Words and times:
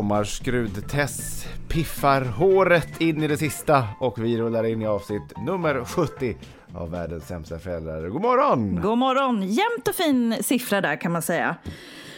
Men 0.00 0.08
mitt 0.08 0.26
i 0.26 0.28
sommarskrud 0.28 0.88
Tess 0.88 1.46
piffar 1.68 2.24
håret 2.24 3.00
in 3.00 3.22
i 3.22 3.28
det 3.28 3.36
sista 3.36 3.88
och 4.00 4.18
vi 4.24 4.38
rullar 4.38 4.64
in 4.64 4.82
i 4.82 4.86
avsnitt 4.86 5.22
nummer 5.46 5.84
70 5.84 6.36
av 6.74 6.90
världens 6.90 7.26
sämsta 7.26 7.58
föräldrar. 7.58 8.08
God 8.08 8.22
morgon! 8.22 8.80
God 8.82 8.98
morgon! 8.98 9.42
Jämnt 9.42 9.88
och 9.88 9.94
fin 9.94 10.36
siffra 10.40 10.80
där 10.80 10.96
kan 10.96 11.12
man 11.12 11.22
säga. 11.22 11.56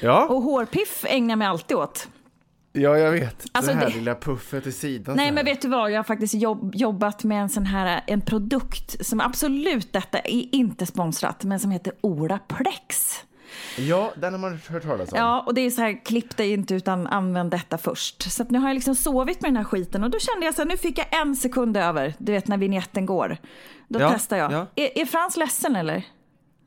Ja, 0.03 0.27
Och 0.27 0.43
hårpiff 0.43 1.05
ägnar 1.09 1.37
mig 1.37 1.49
alltid 1.49 1.77
åt. 1.77 2.09
ja 2.73 2.99
jag 2.99 3.13
vet. 3.13 3.45
Alltså, 3.53 3.73
det 3.73 3.79
här 3.79 3.87
det- 3.87 3.95
lilla 3.95 4.15
puffet 4.15 4.67
i 4.67 4.73
sidan. 4.73 5.17
Nej 5.17 5.33
men 5.33 5.45
vet 5.45 5.63
du 5.63 5.69
vad, 5.69 5.91
jag 5.91 5.99
har 5.99 6.05
faktiskt 6.05 6.35
jobb, 6.35 6.75
jobbat 6.75 7.25
med 7.25 7.43
en 7.43 7.49
sån 7.49 7.67
här 7.67 8.01
en 8.07 8.21
produkt 8.21 9.07
som 9.07 9.21
absolut 9.21 9.93
detta 9.93 10.19
är 10.19 10.55
inte 10.55 10.87
sponsrat, 10.87 11.45
men 11.45 11.61
som 11.61 11.71
heter 11.71 11.93
Ola 12.01 12.39
Plex. 12.39 13.17
Ja, 13.79 14.13
den 14.17 14.33
har 14.33 14.41
man 14.41 14.59
hört 14.69 14.83
talas 14.83 15.13
om. 15.13 15.19
Ja, 15.19 15.43
och 15.47 15.55
det 15.55 15.61
är 15.61 15.71
så 15.71 15.81
här, 15.81 16.05
klipp 16.05 16.37
dig 16.37 16.53
inte 16.53 16.75
utan 16.75 17.07
använd 17.07 17.51
detta 17.51 17.79
först. 17.79 18.23
Så 18.23 18.43
att 18.43 18.51
nu 18.51 18.59
har 18.59 18.69
jag 18.69 18.75
liksom 18.75 18.95
sovit 18.95 19.41
med 19.41 19.49
den 19.51 19.57
här 19.57 19.65
skiten 19.65 20.05
och 20.05 20.11
då 20.11 20.19
kände 20.19 20.47
jag 20.47 20.55
så 20.55 20.63
här, 20.63 20.69
nu 20.69 20.77
fick 20.77 20.99
jag 20.99 21.07
en 21.23 21.37
sekund 21.37 21.77
över, 21.77 22.15
du 22.19 22.33
vet 22.33 22.49
när 22.49 22.59
vignetten 22.59 23.07
går. 23.07 23.37
Då 23.89 24.01
Ja, 24.01 24.11
testar 24.13 24.37
jag. 24.37 24.53
ja. 24.53 24.67
Är, 24.75 24.99
är 24.99 25.05
Frans 25.07 25.37
ledsen 25.37 25.77
eller? 25.77 26.07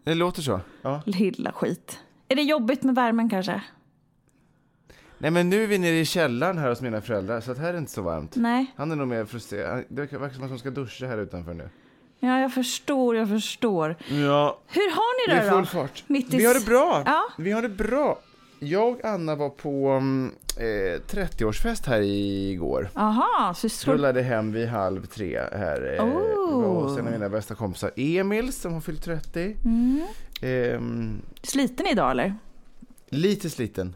Det 0.03 0.13
låter 0.13 0.41
så. 0.41 0.59
Ja. 0.81 1.01
Lilla 1.05 1.51
skit. 1.51 1.99
Är 2.27 2.35
det 2.35 2.41
jobbigt 2.41 2.83
med 2.83 2.95
värmen 2.95 3.29
kanske? 3.29 3.61
Nej 5.17 5.31
men 5.31 5.49
nu 5.49 5.63
är 5.63 5.67
vi 5.67 5.77
nere 5.77 5.95
i 5.99 6.05
källaren 6.05 6.57
här 6.57 6.69
hos 6.69 6.81
mina 6.81 7.01
föräldrar 7.01 7.41
så 7.41 7.51
att 7.51 7.57
här 7.57 7.67
är 7.69 7.73
det 7.73 7.79
inte 7.79 7.91
så 7.91 8.01
varmt. 8.01 8.35
Nej. 8.35 8.65
Han 8.75 8.91
är 8.91 8.95
nog 8.95 9.07
mer 9.07 9.25
frustrerad. 9.25 9.69
Han- 9.71 9.85
Det 9.89 10.01
verkar 10.01 10.35
som 10.35 10.43
att 10.43 10.49
de 10.49 10.59
ska 10.59 10.69
duscha 10.69 11.07
här 11.07 11.17
utanför 11.17 11.53
nu. 11.53 11.69
Ja, 12.19 12.39
jag 12.39 12.53
förstår, 12.53 13.15
jag 13.15 13.29
förstår. 13.29 13.95
Ja, 14.09 14.59
Hur 14.67 14.91
har 14.95 15.27
det 15.27 15.33
ni 15.35 15.39
det 15.43 15.49
full 15.49 15.59
då? 15.59 15.65
fart. 15.65 16.03
Mitt 16.07 16.33
i 16.33 16.37
Vi 16.37 16.45
har 16.45 16.53
det 16.53 16.65
bra. 16.65 17.03
Ja. 17.05 17.23
Vi 17.37 17.51
har 17.51 17.61
det 17.61 17.69
bra. 17.69 18.19
Jag 18.59 18.89
och 18.89 19.05
Anna 19.05 19.35
var 19.35 19.49
på 19.49 19.89
mm, 19.89 20.31
eh, 20.57 21.01
30-årsfest 21.11 21.87
här 21.87 22.01
igår. 22.01 22.89
Aha, 22.95 23.53
så 23.53 23.91
Rullade 23.91 24.21
hem 24.21 24.51
vid 24.51 24.67
halv 24.67 25.05
tre 25.05 25.39
här. 25.51 25.95
Eh, 25.99 26.05
Oh. 26.05 26.61
var 26.61 26.81
hos 26.81 26.97
en 26.99 27.05
av 27.05 27.11
mina 27.11 27.29
bästa 27.29 27.55
kompisar, 27.55 27.91
Emil, 27.95 28.53
som 28.53 28.73
har 28.73 28.81
fyllt 28.81 29.03
30. 29.03 29.55
Mm. 29.65 30.01
Ehm, 30.41 31.21
sliten 31.43 31.85
idag 31.87 32.11
eller? 32.11 32.35
lite 33.09 33.49
sliten. 33.49 33.93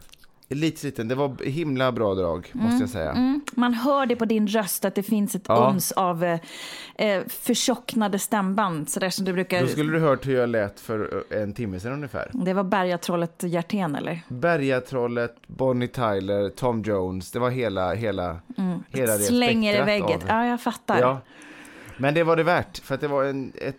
Lite 0.54 0.80
sliten. 0.80 1.08
Det 1.08 1.14
var 1.14 1.44
himla 1.44 1.92
bra 1.92 2.14
drag, 2.14 2.50
måste 2.52 2.82
jag 2.82 2.90
säga. 2.90 3.10
Mm. 3.10 3.40
Man 3.52 3.74
hör 3.74 4.06
det 4.06 4.16
på 4.16 4.24
din 4.24 4.46
röst 4.48 4.84
att 4.84 4.94
det 4.94 5.02
finns 5.02 5.34
ett 5.34 5.42
Ja. 5.48 5.70
uns 5.70 5.92
av 5.92 6.24
eh, 6.24 6.40
eh, 6.96 7.22
förtjocknade 7.28 8.18
stämband. 8.18 8.88
Sådär 8.88 9.10
som 9.10 9.24
du 9.24 9.32
brukar... 9.32 9.60
Då 9.60 9.66
skulle 9.66 9.92
du 9.92 9.98
hört 10.00 10.26
hur 10.26 10.36
jag 10.36 10.48
lät 10.48 10.80
för 10.80 11.24
eh, 11.30 11.42
en 11.42 11.52
timme 11.54 11.80
sedan 11.80 11.92
ungefär. 11.92 12.30
Det 12.32 12.52
var 12.54 12.64
bergatrollet 12.64 13.42
Hjertén 13.42 13.94
eller? 13.94 14.20
Bergatrollet, 14.28 15.36
Bonnie 15.46 15.88
Tyler, 15.88 16.48
Tom 16.48 16.82
Jones. 16.82 17.30
Det 17.30 17.38
var 17.38 17.50
hela, 17.50 17.94
hela, 17.94 18.36
hela 18.88 19.12
det 19.12 19.18
Slänger 19.18 19.82
i 19.82 19.84
vägget. 19.84 20.22
av- 20.22 20.28
Ja, 20.28 20.46
jag 20.46 20.60
fattar. 20.60 21.00
Ja. 21.00 21.20
Men 21.96 22.14
det 22.14 22.24
var 22.24 22.36
det 22.36 22.42
värt, 22.42 22.78
för 22.78 22.94
att 22.94 23.00
det 23.00 23.08
var 23.08 23.24
en, 23.24 23.52
ett, 23.54 23.76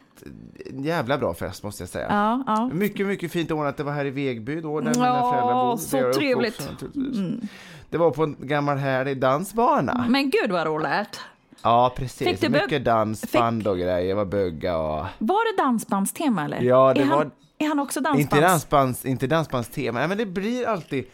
en 0.70 0.84
jävla 0.84 1.18
bra 1.18 1.34
fest 1.34 1.64
måste 1.64 1.84
jag 1.84 1.90
säga. 1.90 2.08
Ja, 2.10 2.44
ja. 2.48 2.70
Mycket, 2.74 3.08
mycket 3.08 3.32
fint 3.32 3.52
ordnat. 3.52 3.78
Det 3.78 3.84
var 3.84 3.92
här 3.94 4.06
i 4.06 4.10
Vegby 4.10 4.62
då, 4.62 4.80
där 4.82 4.94
mina 4.94 5.06
Ja, 5.08 5.32
föräldrar 5.32 5.54
bor. 5.72 5.78
så 5.78 5.98
jag 5.98 6.14
trevligt. 6.14 6.68
Mm. 6.96 7.42
Det 7.90 7.98
var 7.98 8.12
på 8.12 8.24
en 8.24 8.36
gammal 8.40 8.78
härlig 8.78 9.18
dansbana. 9.20 10.06
Men 10.10 10.30
gud 10.30 10.52
vad 10.52 10.68
roligt. 10.68 11.20
Ja, 11.62 11.94
precis. 11.96 12.28
Fick 12.28 12.42
du 12.42 12.50
Mycket 12.50 12.86
dansband 12.86 13.68
och 13.68 13.78
grejer. 13.78 14.16
var 14.16 14.26
bugga 14.26 14.78
och... 14.78 15.06
Var 15.18 15.56
det 15.58 15.64
dansbandstema 15.64 16.46
eller? 16.46 16.62
Ja, 16.62 16.94
det 16.94 17.02
är 17.02 17.06
var- 17.06 17.18
Han, 17.18 17.32
är 17.58 17.68
han 17.68 17.80
också 17.80 18.00
dansbands? 18.02 18.22
Inte, 18.34 18.42
dansbands, 18.48 19.06
inte 19.06 19.28
dansbandstema, 19.28 20.00
Nej, 20.00 20.08
men 20.08 20.18
det 20.18 20.26
blir 20.26 20.68
alltid... 20.68 21.06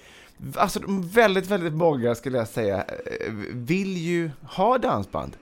Alltså 0.56 0.80
väldigt, 1.14 1.48
väldigt 1.52 1.74
många 1.74 2.16
skulle 2.16 2.38
jag 2.38 2.48
säga 2.48 2.78
eh, 2.78 3.34
vill 3.54 3.98
ju 3.98 4.32
ha 4.44 4.78
dansband. 4.78 5.38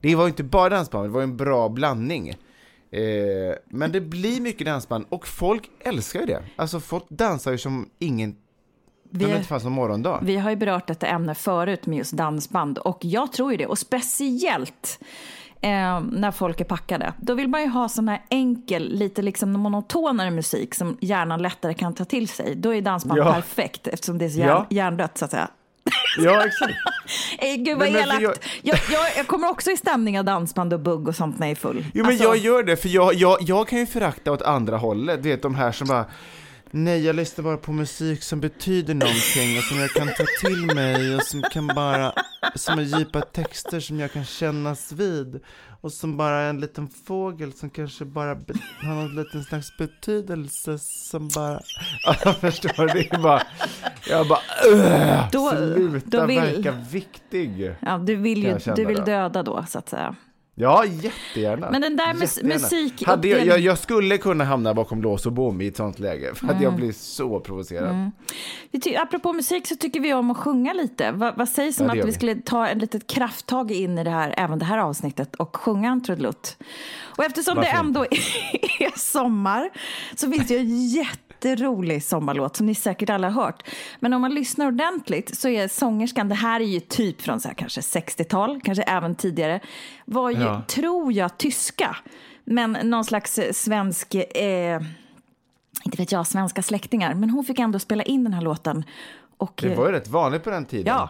Det 0.00 0.14
var 0.14 0.24
ju 0.24 0.28
inte 0.28 0.42
bara 0.44 0.68
dansband, 0.68 1.04
det 1.04 1.08
var 1.08 1.20
ju 1.20 1.24
en 1.24 1.36
bra 1.36 1.68
blandning. 1.68 2.34
Eh, 2.90 3.00
men 3.68 3.92
det 3.92 4.00
blir 4.00 4.40
mycket 4.40 4.66
dansband 4.66 5.04
och 5.08 5.26
folk 5.26 5.70
älskar 5.80 6.20
ju 6.20 6.26
det. 6.26 6.42
Alltså 6.56 6.80
folk 6.80 7.04
dansar 7.08 7.52
ju 7.52 7.58
som 7.58 7.88
ingen, 7.98 8.36
Vi, 9.10 9.24
som 9.24 9.32
inte 9.34 9.44
fanns 9.48 9.64
någon 9.64 9.72
morgondag. 9.72 10.20
vi 10.22 10.36
har 10.36 10.50
ju 10.50 10.56
berört 10.56 10.86
detta 10.86 11.06
ämne 11.06 11.34
förut 11.34 11.86
med 11.86 11.98
just 11.98 12.12
dansband 12.12 12.78
och 12.78 12.98
jag 13.00 13.32
tror 13.32 13.50
ju 13.52 13.56
det. 13.58 13.66
Och 13.66 13.78
speciellt 13.78 14.98
eh, 15.60 16.00
när 16.12 16.30
folk 16.30 16.60
är 16.60 16.64
packade. 16.64 17.12
Då 17.20 17.34
vill 17.34 17.48
man 17.48 17.62
ju 17.62 17.68
ha 17.68 17.88
sån 17.88 18.08
här 18.08 18.22
enkel, 18.30 18.92
lite 18.92 19.22
liksom 19.22 19.52
monotonare 19.52 20.30
musik 20.30 20.74
som 20.74 20.96
hjärnan 21.00 21.42
lättare 21.42 21.74
kan 21.74 21.94
ta 21.94 22.04
till 22.04 22.28
sig. 22.28 22.54
Då 22.56 22.74
är 22.74 22.80
dansband 22.82 23.20
Ja. 23.20 23.32
perfekt 23.32 23.86
eftersom 23.86 24.18
det 24.18 24.24
är 24.24 24.28
så 24.28 24.38
hjärn, 24.38 24.48
Ja. 24.48 24.66
hjärndött 24.70 25.18
så 25.18 25.24
att 25.24 25.30
säga. 25.30 25.50
Ja, 26.18 26.46
exakt. 26.46 26.74
Gud 27.58 27.78
vad 27.78 27.92
Men- 27.92 28.02
elakt. 28.02 28.22
Jag, 28.62 28.78
jag, 28.90 29.06
jag 29.16 29.26
kommer 29.26 29.48
också 29.50 29.70
i 29.70 29.76
stämning 29.76 30.18
av 30.18 30.24
dansband 30.24 30.72
och 30.72 30.80
bugg 30.80 31.08
och 31.08 31.16
sånt 31.16 31.38
när 31.38 31.46
jag 31.46 31.50
är 31.56 31.60
full. 31.60 31.84
Jo 31.94 32.02
men 32.04 32.06
Alltså, 32.12 32.24
jag 32.24 32.36
gör 32.36 32.62
det, 32.62 32.76
för 32.76 32.88
jag, 32.88 33.14
jag, 33.14 33.38
jag 33.40 33.68
kan 33.68 33.78
ju 33.78 33.86
förakta 33.86 34.32
åt 34.32 34.42
andra 34.42 34.76
hållet, 34.76 35.22
du 35.22 35.28
vet 35.28 35.42
de 35.42 35.54
här 35.54 35.72
som 35.72 35.88
bara 35.88 36.04
Nej, 36.70 37.04
jag 37.06 37.16
lyssnar 37.16 37.44
bara 37.44 37.56
på 37.56 37.72
musik 37.72 38.22
som 38.22 38.40
betyder 38.40 38.94
någonting 38.94 39.58
och 39.58 39.64
som 39.64 39.78
jag 39.78 39.90
kan 39.90 40.06
ta 40.08 40.24
till 40.40 40.74
mig 40.74 41.16
och 41.16 41.22
som 41.22 41.42
kan 41.42 41.66
bara, 41.66 42.12
som 42.54 42.78
är 42.78 42.82
djupa 42.82 43.20
texter 43.20 43.80
som 43.80 44.00
jag 44.00 44.12
kan 44.12 44.24
kännas 44.24 44.92
vid 44.92 45.40
och 45.86 45.92
som 45.92 46.16
bara 46.16 46.36
är 46.40 46.50
en 46.50 46.60
liten 46.60 46.88
fågel 46.88 47.52
som 47.52 47.70
kanske 47.70 48.04
bara 48.04 48.28
har 48.82 48.94
någon 48.94 49.16
liten 49.16 49.44
slags 49.44 49.76
betydelse 49.78 50.78
som 50.78 51.28
bara, 51.28 51.60
ja, 52.04 52.14
jag 52.24 52.36
förstår, 52.36 52.86
det 52.94 53.12
är 53.14 53.18
bara, 53.18 53.42
jag 54.08 54.28
bara, 54.28 54.38
"Ugh, 54.72 55.28
Då- 55.32 55.50
sluta 55.50 56.20
då 56.20 56.26
vill- 56.26 56.40
verka 56.40 56.72
viktig. 56.72 57.74
Ja, 57.80 57.98
du 57.98 58.16
vill 58.16 58.44
ju 58.44 58.58
du 58.76 58.84
vill 58.84 58.96
då. 58.96 59.04
döda 59.04 59.42
då 59.42 59.64
så 59.68 59.78
att 59.78 59.88
säga. 59.88 60.14
Ja, 60.58 60.84
jättegärna. 60.84 61.70
Men 61.70 61.80
den 61.80 61.96
där 61.96 62.14
mus- 62.14 62.36
Jättegärna. 62.36 62.54
musik- 62.54 63.06
Hade 63.06 63.28
jag, 63.28 63.46
jag, 63.46 63.58
jag 63.60 63.78
skulle 63.78 64.18
kunna 64.18 64.44
hamna 64.44 64.74
bakom 64.74 65.02
lås 65.02 65.26
och 65.26 65.32
bom 65.32 65.60
i 65.60 65.66
ett 65.66 65.76
sånt 65.76 65.98
läge, 65.98 66.34
för 66.34 66.46
att 66.46 66.52
jag 66.52 66.62
Mm. 66.62 66.76
blir 66.76 66.92
så 66.92 67.40
provocerad. 67.40 68.10
Vi 68.70 68.80
ty- 68.80 68.96
apropå 68.96 69.32
musik 69.32 69.66
så 69.66 69.76
tycker 69.76 70.00
vi 70.00 70.14
om 70.14 70.30
att 70.30 70.36
sjunga 70.36 70.72
lite. 70.72 71.12
Va, 71.12 71.32
vad 71.36 71.48
sägs 71.48 71.80
om 71.80 71.86
Ja, 71.86 71.92
att 71.92 71.98
vi 71.98 72.02
vi. 72.02 72.12
skulle 72.12 72.34
ta 72.34 72.68
ett 72.68 72.78
litet 72.78 73.06
krafttag 73.06 73.70
in 73.72 73.98
i 73.98 74.04
det 74.04 74.10
här, 74.10 74.34
även 74.36 74.58
det 74.58 74.64
här 74.64 74.78
avsnittet 74.78 75.34
och 75.34 75.56
sjunga 75.56 75.90
en 75.90 76.02
trudelutt? 76.04 76.56
Och 77.16 77.24
eftersom 77.24 77.56
Varför 77.56 77.70
det 77.72 77.78
ändå 77.78 78.04
är 78.80 78.98
sommar 78.98 79.70
så 80.16 80.32
finns 80.32 80.48
det 80.48 80.54
ju 80.54 80.60
en 80.60 80.88
jätterolig 81.44 82.02
sommarlåt 82.02 82.56
som 82.56 82.66
ni 82.66 82.74
säkert 82.74 83.10
alla 83.10 83.30
har 83.30 83.42
hört. 83.42 83.62
Men 84.00 84.12
om 84.12 84.20
man 84.20 84.34
lyssnar 84.34 84.66
ordentligt 84.66 85.36
så 85.38 85.48
är 85.48 85.68
sångerskan, 85.68 86.28
det 86.28 86.34
här 86.34 86.60
är 86.60 86.64
ju 86.64 86.80
typ 86.80 87.22
från 87.22 87.40
så 87.40 87.48
här 87.48 87.54
kanske 87.54 87.80
60-tal, 87.80 88.60
kanske 88.64 88.82
även 88.82 89.14
tidigare, 89.14 89.60
var 90.04 90.30
ju, 90.30 90.40
Ja. 90.42 90.62
tror 90.68 91.12
jag, 91.12 91.38
tyska. 91.38 91.96
Men 92.44 92.72
någon 92.72 93.04
slags 93.04 93.38
eh, 93.38 93.52
svensk... 93.52 94.14
Eh, 94.14 94.80
inte 95.84 95.98
vet 95.98 96.12
jag, 96.12 96.26
svenska 96.26 96.62
släktingar. 96.62 97.14
Men 97.14 97.30
hon 97.30 97.44
fick 97.44 97.58
ändå 97.58 97.78
spela 97.78 98.02
in 98.02 98.24
den 98.24 98.32
här 98.34 98.42
låten. 98.42 98.84
Och, 99.36 99.60
Det 99.62 99.74
var 99.74 99.86
ju 99.86 99.92
rätt 99.92 100.08
vanligt 100.08 100.44
på 100.44 100.50
den 100.50 100.64
tiden. 100.64 100.86
Ja, 100.86 101.08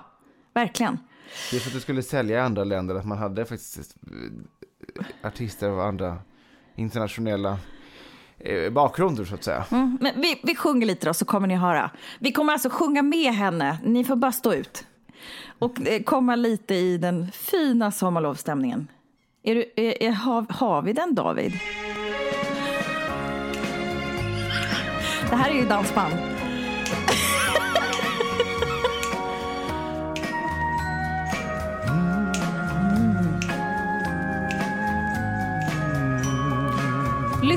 verkligen. 0.54 0.98
Det 1.50 1.56
är 1.56 1.60
för 1.60 1.68
att 1.70 1.74
det 1.74 1.80
skulle 1.80 2.02
sälja 2.02 2.36
i 2.36 2.40
andra 2.40 2.64
länder 2.64 2.94
att 2.94 3.06
man 3.06 3.18
hade 3.18 3.44
faktiskt 3.44 3.96
eh, 4.96 5.28
artister 5.28 5.68
av 5.68 5.80
andra 5.80 6.18
internationella 6.76 7.50
eh, 7.50 7.56
Eh, 8.38 8.72
bakgrunder 8.72 9.24
så 9.24 9.34
att 9.34 9.44
säga. 9.44 9.64
Mm, 9.70 9.98
men 10.00 10.20
vi, 10.20 10.40
vi 10.42 10.54
sjunger 10.56 10.86
lite 10.86 11.06
då 11.06 11.14
så 11.14 11.24
kommer 11.24 11.48
ni 11.48 11.54
höra. 11.54 11.90
Vi 12.18 12.32
kommer 12.32 12.52
alltså 12.52 12.70
sjunga 12.70 13.02
med 13.02 13.34
henne. 13.34 13.78
Ni 13.84 14.04
får 14.04 14.16
bara 14.16 14.32
stå 14.32 14.54
ut. 14.54 14.86
Och 15.58 15.86
eh, 15.86 16.02
komma 16.02 16.36
lite 16.36 16.74
i 16.74 16.98
den 16.98 17.32
fina 17.32 17.90
sommarlovsstämningen. 17.90 18.88
Är 19.42 19.54
du, 19.54 19.72
är, 19.76 20.02
är, 20.02 20.10
har, 20.10 20.46
har 20.48 20.82
vi 20.82 20.92
den 20.92 21.14
David? 21.14 21.52
Det 25.30 25.36
här 25.36 25.50
är 25.50 25.54
ju 25.54 25.66
dansband. 25.66 26.35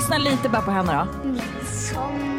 Lyssna 0.09 0.29
lite 0.31 0.49
bara 0.49 0.61
på 0.61 0.71
henne 0.71 0.93
då. 0.93 1.27
Mitt 1.29 1.67
sommarlov 1.67 2.33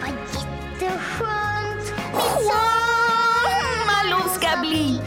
var 0.00 0.08
jätteskönt. 0.34 1.86
Sommarlov 2.48 4.28
ska 4.28 4.48
bli 4.60 5.00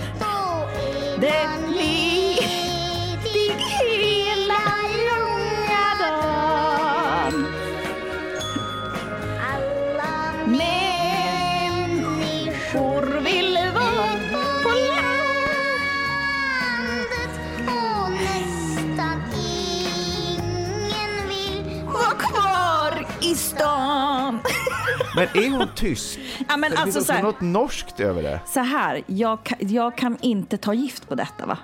Men 25.16 25.28
är 25.44 25.50
hon 25.50 25.68
tysk? 25.76 26.20
Ja, 26.50 26.58
men 26.58 26.72
det 26.72 26.78
alltså, 26.78 26.94
finns 27.00 27.08
så 27.08 27.14
här- 27.14 27.24
något 27.24 27.42
norskt 27.42 28.00
över 28.00 28.24
det. 28.24 28.40
Så 28.48 28.60
här, 28.60 29.04
jag, 29.08 29.40
ka- 29.40 29.56
jag 29.74 29.98
kan 29.98 30.18
inte 30.22 30.58
ta 30.58 30.74
gift 30.74 31.10
på 31.10 31.16
detta 31.16 31.46
va? 31.46 31.58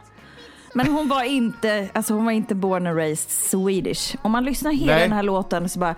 Men 0.73 0.87
hon 0.87 1.07
var 1.07 1.23
inte, 1.23 1.89
alltså 1.93 2.13
hon 2.13 2.25
var 2.25 2.31
inte 2.31 2.55
born 2.55 2.87
and 2.87 2.97
raised 2.97 3.31
Swedish. 3.31 4.15
Om 4.21 4.31
man 4.31 4.43
lyssnar 4.45 4.71
hela 4.71 4.93
Nej. 4.93 5.01
den 5.01 5.11
här 5.11 5.23
låten 5.23 5.69
så 5.69 5.79
bara 5.79 5.95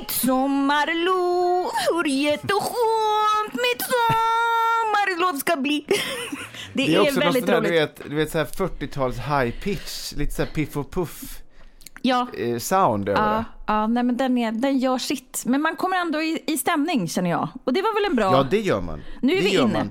Mitt 0.00 0.10
sommarlov, 0.10 1.70
hur 1.90 2.04
jätteskönt 2.08 3.52
mitt 3.52 3.82
sommarlov 3.86 5.38
ska 5.38 5.56
bli. 5.56 5.84
Det, 6.72 6.86
Det 6.86 6.94
är 6.94 6.98
är, 6.98 7.00
också 7.02 7.20
väldigt 7.20 7.44
sånt 7.46 7.46
där, 7.46 7.60
roligt. 7.60 7.70
du 7.72 7.78
vet, 7.78 8.10
du 8.10 8.16
vet 8.16 8.30
så 8.30 8.38
här 8.38 8.44
40-tals 8.44 9.16
high 9.18 9.50
pitch, 9.62 10.12
lite 10.12 10.32
så 10.34 10.42
här 10.44 10.50
piff 10.50 10.76
och 10.76 10.90
puff 10.90 11.42
Ja, 12.02 12.26
eh, 12.38 12.58
sound 12.58 13.08
över 13.08 13.22
ja, 13.22 13.28
det. 13.36 13.44
ja 13.66 13.86
nej, 13.86 14.02
men 14.02 14.16
den, 14.16 14.38
är, 14.38 14.52
den 14.52 14.78
gör 14.78 14.98
sitt. 14.98 15.42
Men 15.46 15.62
man 15.62 15.76
kommer 15.76 15.96
ändå 15.96 16.22
i, 16.22 16.42
i 16.46 16.56
stämning 16.56 17.08
känner 17.08 17.30
jag. 17.30 17.48
Och 17.64 17.72
det 17.72 17.82
var 17.82 17.94
väl 17.94 18.10
en 18.10 18.16
bra... 18.16 18.32
Ja, 18.32 18.46
det 18.50 18.60
gör 18.60 18.80
man. 18.80 19.00
Nu 19.22 19.32
är 19.32 19.36
det 19.36 19.42
vi 19.42 19.54
gör 19.54 19.62
inne. 19.62 19.72
Man. 19.72 19.90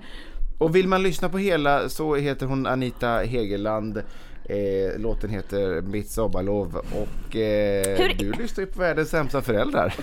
Och 0.59 0.75
vill 0.75 0.87
man 0.87 1.03
lyssna 1.03 1.29
på 1.29 1.37
hela 1.37 1.89
så 1.89 2.15
heter 2.15 2.45
hon 2.45 2.67
Anita 2.67 3.07
Hegeland. 3.17 3.97
Eh, 3.97 4.99
låten 4.99 5.29
heter 5.29 5.81
Mitt 5.81 6.09
sommarlov 6.09 6.75
och 6.75 7.35
eh, 7.35 7.97
Hur- 7.97 8.15
du 8.19 8.31
lyssnar 8.31 8.63
ju 8.63 8.71
på 8.71 8.79
världens 8.79 9.09
sämsta 9.09 9.41
föräldrar. 9.41 9.93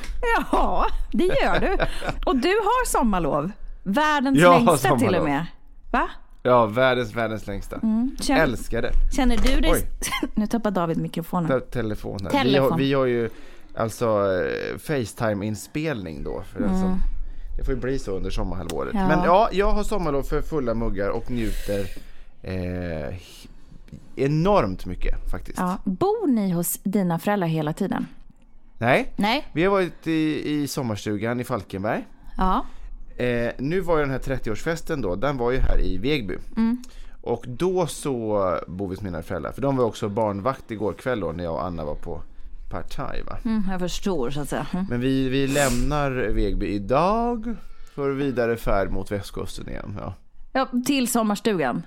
Ja, 0.52 0.86
det 1.12 1.24
gör 1.24 1.60
du. 1.60 1.76
Och 2.26 2.36
du 2.36 2.48
har 2.48 2.86
sommarlov. 2.86 3.50
Världens 3.82 4.38
Jag 4.38 4.64
längsta 4.64 4.98
till 4.98 5.14
och 5.14 5.24
med. 5.24 5.46
Va? 5.92 6.08
Ja, 6.46 6.66
världens, 6.66 7.14
världens 7.16 7.46
längsta. 7.46 7.80
Känner, 8.20 8.42
Älskar 8.42 8.82
det. 8.82 8.92
känner 9.16 9.36
du 9.36 9.60
dig... 9.60 9.72
Oj. 9.72 9.88
Nu 10.34 10.46
tappar 10.46 10.70
David 10.70 10.96
mikrofonen. 10.96 11.48
Ta- 11.48 11.60
Telefon 11.60 12.18
här. 12.22 12.30
Telefon. 12.30 12.52
Vi, 12.52 12.58
har, 12.58 12.76
vi 12.78 12.92
har 12.94 13.06
ju 13.06 13.30
alltså 13.76 14.06
eh, 14.06 14.78
Facetime-inspelning 14.78 16.24
då. 16.24 16.42
För 16.52 16.60
den 16.60 16.80
som, 16.80 17.00
det 17.58 17.64
får 17.64 17.74
ju 17.74 17.80
bli 17.80 17.98
så 17.98 18.10
under 18.16 18.30
sommarhalvåret. 18.30 18.94
Mm. 18.94 19.10
Ja. 19.10 19.16
Men 19.16 19.24
ja, 19.24 19.48
jag 19.52 19.70
har 19.72 19.82
sommarlov 19.82 20.22
för 20.22 20.42
fulla 20.42 20.74
muggar 20.74 21.08
och 21.08 21.30
njuter 21.30 21.86
eh, 22.42 23.14
enormt 24.16 24.86
mycket 24.86 25.30
faktiskt. 25.30 25.58
Ja. 25.58 25.78
Bor 25.84 26.26
ni 26.26 26.50
hos 26.50 26.78
dina 26.82 27.18
föräldrar 27.18 27.48
hela 27.48 27.72
tiden? 27.72 28.06
Nej, 28.78 29.12
Nej. 29.16 29.48
vi 29.52 29.64
har 29.64 29.70
varit 29.70 30.06
i, 30.06 30.50
i 30.52 30.68
sommarstugan 30.68 31.40
i 31.40 31.44
Falkenberg. 31.44 32.04
Ja. 32.36 32.64
Eh, 33.16 33.52
nu 33.58 33.80
var 33.80 33.96
ju 33.96 34.02
den 34.02 34.10
här 34.10 34.18
30-årsfesten 34.18 35.02
då, 35.02 35.16
den 35.16 35.36
var 35.36 35.50
ju 35.50 35.58
här 35.58 35.80
i 35.80 35.98
Vegby. 35.98 36.36
Mm. 36.56 36.82
Och 37.22 37.44
då 37.48 37.86
så 37.86 38.58
bor 38.66 38.88
vi 38.88 38.94
hos 38.94 39.02
mina 39.02 39.22
föräldrar, 39.22 39.52
för 39.52 39.62
de 39.62 39.76
var 39.76 39.84
också 39.84 40.08
barnvakt 40.08 40.70
igår 40.70 40.92
kväll 40.92 41.20
då 41.20 41.32
när 41.32 41.44
jag 41.44 41.54
och 41.54 41.64
Anna 41.64 41.84
var 41.84 41.94
på 41.94 42.22
partaj 42.70 43.22
va. 43.22 43.38
Mm, 43.44 43.62
jag 43.70 43.80
förstår 43.80 44.30
så 44.30 44.40
att 44.40 44.48
säga. 44.48 44.66
Mm. 44.72 44.86
Men 44.90 45.00
vi, 45.00 45.28
vi 45.28 45.46
lämnar 45.46 46.10
Vegby 46.10 46.66
idag 46.66 47.56
för 47.94 48.10
vidare 48.10 48.56
färd 48.56 48.90
mot 48.90 49.12
västkusten 49.12 49.68
igen. 49.68 49.96
Ja, 50.00 50.14
Ja, 50.56 50.68
till 50.86 51.08
sommarstugan? 51.08 51.82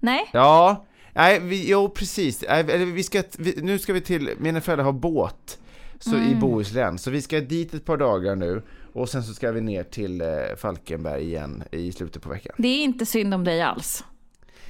Nej? 0.00 0.30
ja 0.32 0.84
nej, 1.14 1.40
vi, 1.40 1.70
jo 1.70 1.88
precis. 1.88 2.44
Nej, 2.48 2.84
vi 2.84 3.02
ska, 3.02 3.22
vi, 3.38 3.54
nu 3.62 3.78
ska 3.78 3.92
vi 3.92 4.00
till, 4.00 4.30
mina 4.38 4.60
föräldrar 4.60 4.84
har 4.84 4.92
båt 4.92 5.58
så, 5.98 6.16
i 6.16 6.34
Bohuslän, 6.34 6.98
så 6.98 7.10
vi 7.10 7.22
ska 7.22 7.40
dit 7.40 7.74
ett 7.74 7.84
par 7.84 7.96
dagar 7.96 8.36
nu 8.36 8.62
och 8.92 9.08
sen 9.08 9.22
så 9.22 9.34
ska 9.34 9.52
vi 9.52 9.60
ner 9.60 9.82
till 9.82 10.20
eh, 10.20 10.26
Falkenberg 10.56 11.22
igen 11.24 11.62
i 11.70 11.92
slutet 11.92 12.22
på 12.22 12.28
veckan. 12.28 12.54
Det 12.58 12.68
är 12.68 12.84
inte 12.84 13.06
synd 13.06 13.34
om 13.34 13.44
dig 13.44 13.62
alls. 13.62 14.04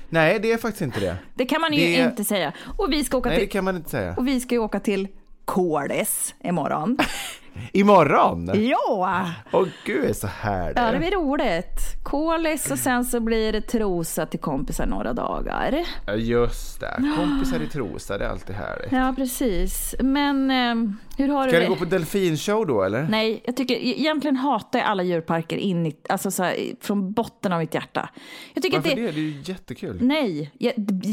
Nej, 0.09 0.39
det 0.43 0.53
är 0.53 0.59
faktiskt 0.59 0.83
inte 0.83 1.01
det. 1.01 1.17
Det 1.35 1.45
kan 1.45 1.61
man 1.61 1.73
ju 1.73 1.81
Det- 1.81 2.05
inte 2.05 2.25
säga. 2.25 2.53
Och 2.79 2.93
vi 2.93 3.05
ska 3.05 3.17
åka 3.19 3.29
Nej, 3.29 3.39
det 3.39 3.45
till... 3.45 3.53
kan 3.53 3.65
man 3.65 3.77
inte 3.77 3.91
säga. 3.91 4.15
Och 4.17 4.27
vi 4.29 4.41
ska 4.41 4.55
ju 4.55 4.59
åka 4.61 4.81
till 4.81 5.09
Kåles 5.45 6.35
imorgon. 6.45 6.99
Imorgon? 7.73 8.51
ja! 8.55 9.31
Åh 9.53 9.67
gud, 9.85 10.05
är 10.05 10.13
så 10.13 10.27
här 10.27 10.73
Ja, 10.77 10.93
det 10.93 10.99
blir 10.99 11.11
roligt. 11.11 11.81
Kålis 12.03 12.71
och 12.71 12.79
sen 12.79 13.05
så 13.05 13.21
blir 13.21 13.53
det 13.53 13.61
Trosa 13.61 14.27
till 14.27 14.41
kompisar 14.41 14.87
några 14.87 15.13
dagar. 15.13 15.85
Ja, 16.07 16.15
just 16.15 16.81
det. 16.81 17.15
Kompisar 17.17 17.61
i 17.61 17.67
Trosa, 17.69 18.19
det 18.19 18.25
är 18.25 18.29
alltid 18.29 18.57
härligt. 18.57 18.93
Ja, 18.93 19.15
precis. 19.17 19.95
Men 20.01 20.51
eh, 20.51 20.93
hur 21.19 21.29
har 21.29 21.45
du 21.45 21.51
Ska 21.51 21.59
det? 21.59 21.65
ni 21.65 21.69
gå 21.71 21.77
på 21.77 21.85
delfinshow 21.85 22.67
då 22.67 22.83
eller? 22.83 23.03
Nej, 23.11 23.43
jag 23.45 23.57
tycker 23.57 23.75
egentligen 23.75 24.37
hatar 24.37 24.79
jag 24.79 24.89
alla 24.89 25.03
djurparker 25.03 25.57
in 25.57 25.87
i, 25.87 25.97
alltså 26.09 26.31
så 26.31 26.43
här, 26.43 26.57
från 26.81 27.13
botten 27.13 27.53
av 27.53 27.59
mitt 27.59 27.75
hjärta. 27.75 28.09
Jag 28.55 28.63
tycker 28.63 28.77
Varför 28.77 28.91
att 28.91 28.97
det? 28.97 29.03
det, 29.03 29.11
Det 29.13 29.21
är 29.21 29.23
ju 29.23 29.41
jättekul. 29.45 29.99
Nej, 30.01 30.51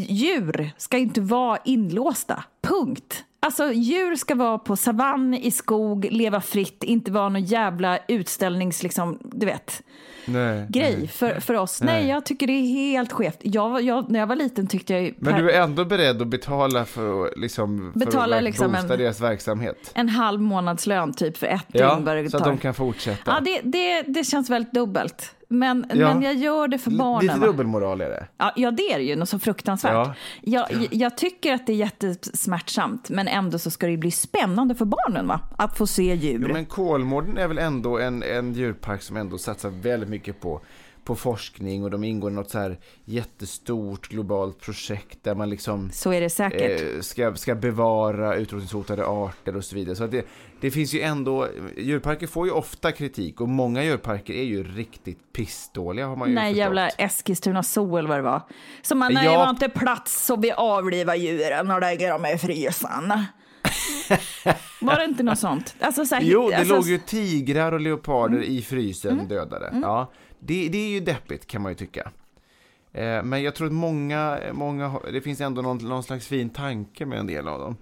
djur 0.10 0.72
ska 0.78 0.98
inte 0.98 1.22
vara 1.22 1.58
inlåsta. 1.66 2.44
Punkt. 2.62 3.24
Alltså 3.40 3.72
djur 3.74 4.16
ska 4.16 4.36
vara 4.36 4.58
på 4.58 4.76
savann, 4.76 5.34
i 5.34 5.52
skog, 5.52 6.08
leva 6.12 6.37
fritt, 6.42 6.84
inte 6.84 7.12
vara 7.12 7.30
någon 7.30 7.44
jävla 7.44 8.00
utställnings, 8.08 8.84
liksom, 8.84 9.20
du 9.24 9.46
vet, 9.46 9.82
Nej. 10.26 10.66
grej 10.70 11.08
för, 11.08 11.40
för 11.40 11.54
oss. 11.54 11.82
Nej. 11.82 12.02
Nej. 12.02 12.10
jag 12.10 12.26
tycker 12.26 12.48
det 12.48 12.54
är 12.54 12.68
helt 12.68 13.12
skevt. 13.12 13.38
Jag, 13.42 13.82
jag, 13.82 14.12
när 14.12 14.20
jag 14.20 14.28
var 14.28 14.36
liten 14.36 14.68
tyckte 14.68 14.94
jag 14.94 15.14
Men 15.18 15.34
per- 15.34 15.42
du 15.42 15.52
är 15.52 15.62
ändå 15.62 15.86
beredd 15.86 16.22
att 16.22 16.28
betala 16.28 16.86
för 16.86 17.34
liksom, 17.40 17.90
för 17.94 18.00
Betala 18.00 18.38
att 18.38 18.44
liksom 18.44 18.72
boosta 18.72 18.94
en- 18.94 19.00
deras 19.00 19.22
verksamhet? 19.22 19.92
en 19.94 20.10
halv 20.10 20.42
månadslön 20.42 21.14
typ 21.14 21.38
för 21.38 21.48
ett 21.48 21.66
Ja, 21.68 21.96
dygn. 21.96 22.30
så 22.30 22.38
att 22.38 22.44
de 22.44 22.58
kan 22.58 22.74
fortsätta. 22.74 23.32
Ja, 23.32 23.40
det, 23.40 23.62
det, 23.64 24.02
det 24.02 24.24
känns 24.24 24.50
väldigt 24.50 24.74
dubbelt. 24.74 25.34
Men, 25.50 25.86
Ja. 25.94 26.14
men 26.14 26.22
jag 26.22 26.36
gör 26.36 26.68
det 26.68 26.78
för 26.78 26.92
barnen. 26.92 27.36
Lite 27.36 27.46
dubbelmoral 27.48 28.02
är 28.02 28.10
det. 28.10 28.28
Ja, 28.38 28.54
ja, 28.56 28.72
det 28.72 28.94
är 28.94 28.98
det 28.98 29.04
ju. 29.04 29.16
Något 29.16 29.30
så 29.30 29.40
fruktansvärt. 29.40 29.92
Ja. 29.94 30.14
Jag, 30.42 30.88
jag 30.92 31.18
tycker 31.18 31.54
att 31.54 31.68
det 31.68 31.74
är 31.74 31.78
jättesmärtsamt, 31.78 33.10
men 33.10 33.28
ändå 33.28 33.60
så 33.60 33.70
ska 33.72 33.88
det 33.88 33.98
bli 33.98 34.12
spännande 34.12 34.76
för 34.76 34.86
barnen 34.86 35.28
va? 35.28 35.40
att 35.58 35.78
få 35.78 35.88
se 35.88 36.16
djur. 36.16 36.40
Jo, 36.48 36.54
men 36.54 36.66
Kolmården 36.66 37.38
är 37.38 37.48
väl 37.48 37.58
ändå 37.58 38.00
en, 38.00 38.24
en 38.24 38.54
djurpark 38.54 39.02
som 39.02 39.18
ändå 39.18 39.38
satsar 39.38 39.70
väldigt 39.70 40.10
mycket 40.10 40.42
på, 40.42 40.62
på 41.08 41.16
forskning 41.16 41.84
och 41.84 41.92
de 41.92 42.04
ingår 42.04 42.32
i 42.32 42.34
något 42.34 42.50
så 42.50 42.60
här 42.60 42.80
jättestort 43.06 44.08
globalt 44.08 44.60
projekt 44.62 45.18
där 45.24 45.36
man 45.36 45.50
liksom 45.50 45.90
Så 45.94 46.12
är 46.14 46.22
det 46.22 46.30
säkert. 46.30 46.82
eh, 46.96 47.02
ska, 47.02 47.36
ska 47.36 47.56
bevara 47.56 48.36
utrotningshotade 48.36 49.06
arter 49.06 49.56
och 49.58 49.64
så 49.66 49.76
vidare. 49.76 49.96
Så 49.96 50.04
att 50.04 50.12
det, 50.12 50.26
det 50.62 50.72
finns 50.72 50.94
ju 50.94 51.02
ändå, 51.02 51.48
djurparker 51.78 52.28
får 52.28 52.48
ju 52.48 52.52
ofta 52.54 52.92
kritik 52.92 53.42
och 53.42 53.50
många 53.50 53.84
djurparker 53.84 54.34
är 54.34 54.44
ju 54.44 54.64
riktigt 54.64 55.34
pissdåliga 55.34 56.08
har 56.08 56.16
man 56.16 56.30
ju 56.30 56.36
Nej, 56.36 56.44
förstått. 56.44 56.58
jävla 56.60 56.90
Eskilstuna 56.90 57.64
zoo 57.64 57.98
eller 57.98 58.10
vad 58.10 58.18
det 58.18 58.22
var. 58.24 58.42
Som 58.82 59.00
man, 59.00 59.14
nej, 59.14 59.26
Ja. 59.26 59.38
var 59.38 59.50
inte 59.50 59.70
plats 59.70 60.26
så 60.26 60.36
vi 60.36 60.52
avlivar 60.52 61.16
djuren 61.16 61.72
och 61.72 61.82
lägger 61.82 62.10
dem 62.12 62.26
i 62.26 62.38
frysen. 62.38 63.14
var 64.82 64.96
det 64.96 65.06
inte 65.06 65.24
något 65.24 65.40
sånt? 65.40 65.76
Alltså, 65.80 66.06
så 66.06 66.16
här, 66.16 66.22
Jo, 66.26 66.50
det 66.50 66.56
alltså, 66.58 66.76
låg 66.76 66.88
ju 66.88 66.98
tigrar 66.98 67.72
och 67.72 67.80
leoparder 67.80 68.38
Mm. 68.38 68.50
i 68.50 68.62
frysen 68.62 69.28
dödade. 69.28 69.74
Ja, 69.82 70.12
det, 70.40 70.70
det 70.70 70.78
är 70.78 70.90
ju 70.90 71.00
deppigt 71.00 71.48
kan 71.48 71.62
man 71.62 71.72
ju 71.72 71.76
tycka. 71.76 72.12
Eh, 72.92 73.24
men 73.24 73.44
jag 73.44 73.56
tror 73.56 73.68
att 73.68 73.74
många, 73.74 74.40
många, 74.54 75.00
det 75.12 75.22
finns 75.22 75.42
ändå 75.42 75.62
någon, 75.62 75.78
någon 75.78 76.04
slags 76.04 76.28
fin 76.28 76.50
tanke 76.50 77.06
med 77.06 77.20
en 77.20 77.28
del 77.28 77.48
av 77.48 77.60
dem. 77.60 77.78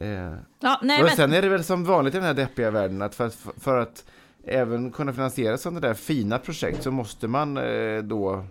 Eh, 0.00 0.34
Ja, 0.60 0.78
nej, 0.82 0.98
och 1.00 1.06
men, 1.06 1.16
sen 1.16 1.32
är 1.32 1.42
det 1.42 1.48
väl 1.48 1.64
som 1.64 1.84
vanligt 1.84 2.14
i 2.14 2.16
den 2.18 2.26
här 2.26 2.34
deppiga 2.34 2.70
världen 2.70 3.02
att 3.02 3.14
för, 3.14 3.26
att 3.26 3.46
för 3.56 3.76
att 3.78 4.04
även 4.46 4.90
kunna 4.90 5.12
finansiera 5.12 5.58
sådana 5.58 5.80
där 5.80 5.94
fina 5.94 6.38
projekt 6.38 6.82
så 6.82 6.90
måste 6.90 7.28
man 7.28 7.56
eh, 7.56 7.98
då 8.02 8.44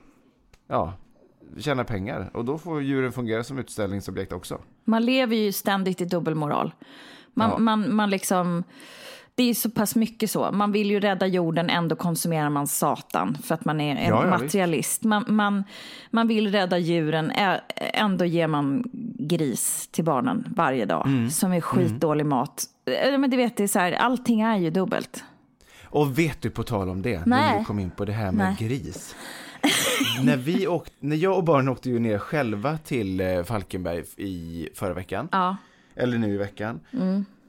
ja, 0.68 0.94
tjäna 1.58 1.84
pengar 1.84 2.30
och 2.34 2.46
då 2.46 2.58
får 2.58 2.82
djuren 2.82 3.12
fungera 3.12 3.44
som 3.44 3.58
utställningsobjekt 3.60 4.32
också. 4.34 4.60
man 4.86 5.06
lever 5.06 5.36
ju 5.36 5.52
ständigt 5.52 6.02
i 6.02 6.06
dubbelmoral. 6.06 6.72
Man, 7.34 7.50
Ja. 7.50 7.58
man, 7.58 7.96
man 7.96 8.10
liksom, 8.10 8.64
det 9.36 9.44
är 9.50 9.54
så 9.54 9.70
pass 9.70 9.96
mycket 9.96 10.32
så. 10.32 10.52
Man 10.52 10.72
vill 10.72 10.92
ju 10.92 11.00
rädda 11.00 11.28
jorden, 11.28 11.70
ändå 11.70 11.96
konsumerar 11.96 12.50
man 12.50 12.68
satan 12.68 13.38
för 13.44 13.56
att 13.56 13.66
man 13.66 13.82
är 13.82 13.96
en 13.96 14.08
Ja, 14.10 14.24
ja, 14.24 14.30
materialist. 14.30 15.04
Man, 15.04 15.26
man, 15.28 15.64
man 16.12 16.28
vill 16.28 16.52
rädda 16.52 16.78
djuren, 16.78 17.32
ändå 17.76 18.26
ger 18.26 18.48
man 18.48 18.84
gris 19.20 19.88
till 19.92 20.04
barnen 20.04 20.54
varje 20.56 20.86
dag. 20.86 21.08
Mm. 21.08 21.30
Som 21.30 21.54
är 21.54 21.62
skitdålig 21.62 22.26
mat. 22.26 22.64
Eh, 22.86 23.18
Men 23.18 23.30
du 23.30 23.38
vet, 23.38 23.58
det 23.58 23.64
är 23.64 23.68
så 23.68 23.80
här, 23.80 23.92
allting 23.92 24.42
är 24.42 24.58
ju 24.58 24.70
dubbelt. 24.70 25.24
Och 25.86 26.20
vet 26.20 26.42
du 26.42 26.50
på 26.50 26.64
tal 26.64 26.90
om 26.90 27.02
det, 27.02 27.26
när 27.26 27.26
Nej. 27.26 27.60
du 27.60 27.66
kom 27.66 27.80
in 27.80 27.92
på 27.92 28.06
det 28.06 28.12
här 28.14 28.32
med 28.32 28.56
Nej. 28.60 28.70
gris. 28.70 29.16
när, 30.24 30.38
vi 30.38 30.68
åkte, 30.68 30.94
när 31.00 31.16
jag 31.16 31.38
och 31.38 31.44
barnen 31.44 31.70
åkte 31.70 31.90
ju 31.90 32.00
ner 32.00 32.18
själva 32.18 32.78
till 32.78 33.22
eh, 33.22 33.44
Falkenberg 33.44 34.04
i 34.18 34.70
förra 34.76 34.94
veckan. 34.94 35.28
Ja. 35.32 35.58
Eller 35.96 36.18
nu 36.18 36.34
i 36.34 36.38
veckan. 36.38 36.80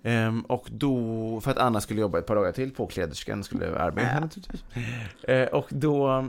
Ehm, 0.06 0.40
och 0.40 0.68
då, 0.70 1.40
för 1.40 1.50
att 1.50 1.58
Anna 1.58 1.80
skulle 1.80 2.00
jobba 2.00 2.18
ett 2.18 2.26
par 2.26 2.34
dagar 2.34 2.52
till 2.52 2.70
på 2.70 2.86
kläderskan, 2.86 3.44
skulle 3.44 3.78
arbeta 3.78 4.20
naturligtvis. 4.20 4.64
Eh, 5.22 5.48
och 5.48 5.66
då, 5.70 6.26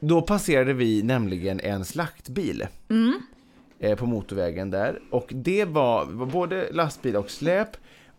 då 0.00 0.22
passerade 0.22 0.72
vi 0.72 1.02
nämligen 1.02 1.60
en 1.60 1.84
slaktbil. 1.84 2.66
Eh, 3.78 3.98
på 3.98 4.06
motorvägen 4.06 4.70
där. 4.70 5.00
Och 5.10 5.26
det 5.34 5.64
var, 5.64 6.04
var 6.04 6.26
både 6.26 6.72
lastbil 6.72 7.16
och 7.16 7.30
släp. 7.30 7.68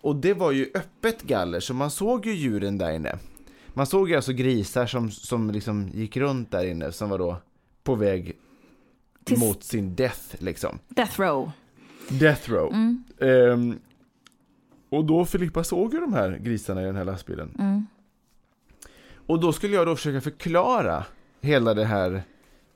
Och 0.02 0.16
det 0.16 0.34
var 0.34 0.52
ju 0.52 0.70
öppet 0.74 1.22
galler, 1.22 1.60
så 1.60 1.74
man 1.74 1.92
såg 1.92 2.26
ju 2.26 2.34
djuren 2.34 2.78
där 2.78 2.92
inne. 2.92 3.18
Man 3.68 3.86
såg 3.86 4.10
ju 4.10 4.16
alltså 4.16 4.34
grisar 4.34 4.86
som, 4.86 5.12
som 5.12 5.52
liksom 5.52 5.90
gick 5.94 6.18
runt 6.18 6.52
där 6.52 6.66
inne, 6.66 6.92
som 6.92 7.10
var 7.10 7.18
då 7.18 7.38
på 7.84 7.96
väg 7.96 8.36
Tills- 9.24 9.40
mot 9.40 9.64
sin 9.64 9.96
death 9.96 10.22
liksom. 10.44 10.80
Death 10.90 11.20
row. 11.20 11.52
Death 12.10 12.50
row. 12.52 12.74
Ehm, 13.22 13.80
och 14.94 15.06
då 15.06 15.26
Filippa 15.26 15.64
såg 15.64 15.94
ju 15.94 16.00
de 16.00 16.14
här 16.14 16.38
grisarna 16.42 16.82
i 16.82 16.86
den 16.86 16.96
här 16.96 17.06
lastbilen. 17.06 17.52
Och 19.28 19.40
då 19.40 19.54
skulle 19.54 19.76
jag 19.76 19.88
då 19.88 19.96
försöka 19.96 20.22
förklara 20.22 21.06
hela 21.42 21.74
det 21.74 21.86
här 21.86 22.24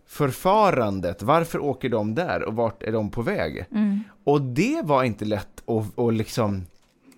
förfarandet. 0.07 1.21
Varför 1.21 1.59
åker 1.59 1.89
de 1.89 2.15
där 2.15 2.43
och 2.43 2.55
vart 2.55 2.83
är 2.83 2.91
de 2.91 3.11
på 3.11 3.21
väg? 3.21 3.65
Och 4.23 4.41
det 4.41 4.81
var 4.85 5.03
inte 5.03 5.25
lätt 5.25 5.63
att, 5.69 5.99
att 5.99 6.13
liksom 6.13 6.65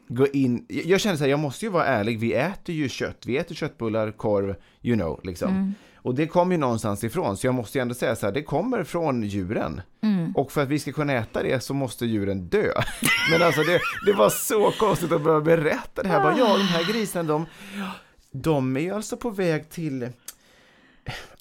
gå 0.08 0.28
in. 0.28 0.66
Jag 0.70 1.00
kände 1.02 1.18
så 1.18 1.24
här, 1.24 1.32
jag 1.32 1.40
måste 1.40 1.66
ju 1.66 1.72
vara 1.72 1.86
ärlig. 1.86 2.20
Vi 2.20 2.34
äter 2.34 2.76
ju 2.76 2.90
kött. 2.90 3.26
Vi 3.26 3.38
äter 3.38 3.56
köttbullar, 3.56 4.12
korv, 4.12 4.56
you 4.82 4.96
know, 4.98 5.20
liksom. 5.24 5.74
Och 6.10 6.16
det 6.16 6.28
kommer 6.28 6.56
ju 6.56 6.60
någonstans 6.60 7.04
ifrån, 7.04 7.38
så 7.38 7.48
jag 7.48 7.56
måste 7.56 7.78
ju 7.78 7.82
ändå 7.82 7.94
säga 7.96 8.16
så 8.16 8.26
här, 8.26 8.34
det 8.34 8.44
kommer 8.44 8.84
från 8.84 9.24
djuren. 9.24 9.82
Och 10.36 10.52
för 10.52 10.64
att 10.64 10.70
vi 10.70 10.80
ska 10.80 10.92
kunna 10.92 11.14
äta 11.14 11.44
det 11.44 11.64
så 11.64 11.74
måste 11.74 12.06
djuren 12.06 12.48
dö. 12.48 12.72
Men 13.32 13.42
alltså 13.42 13.64
det, 13.64 13.80
det 14.06 14.14
var 14.14 14.30
så 14.30 14.72
konstigt 14.72 15.12
att 15.12 15.22
börja 15.22 15.42
berätta 15.42 16.04
det 16.04 16.10
här. 16.10 16.24
Bara, 16.24 16.38
ja, 16.38 16.58
de 16.58 16.64
här 16.64 16.84
grisarna, 16.94 17.30
de, 17.30 17.46
de 18.32 18.78
är 18.78 18.82
ju 18.82 18.92
alltså 18.96 19.18
på 19.18 19.30
väg 19.30 19.70
till 19.70 20.00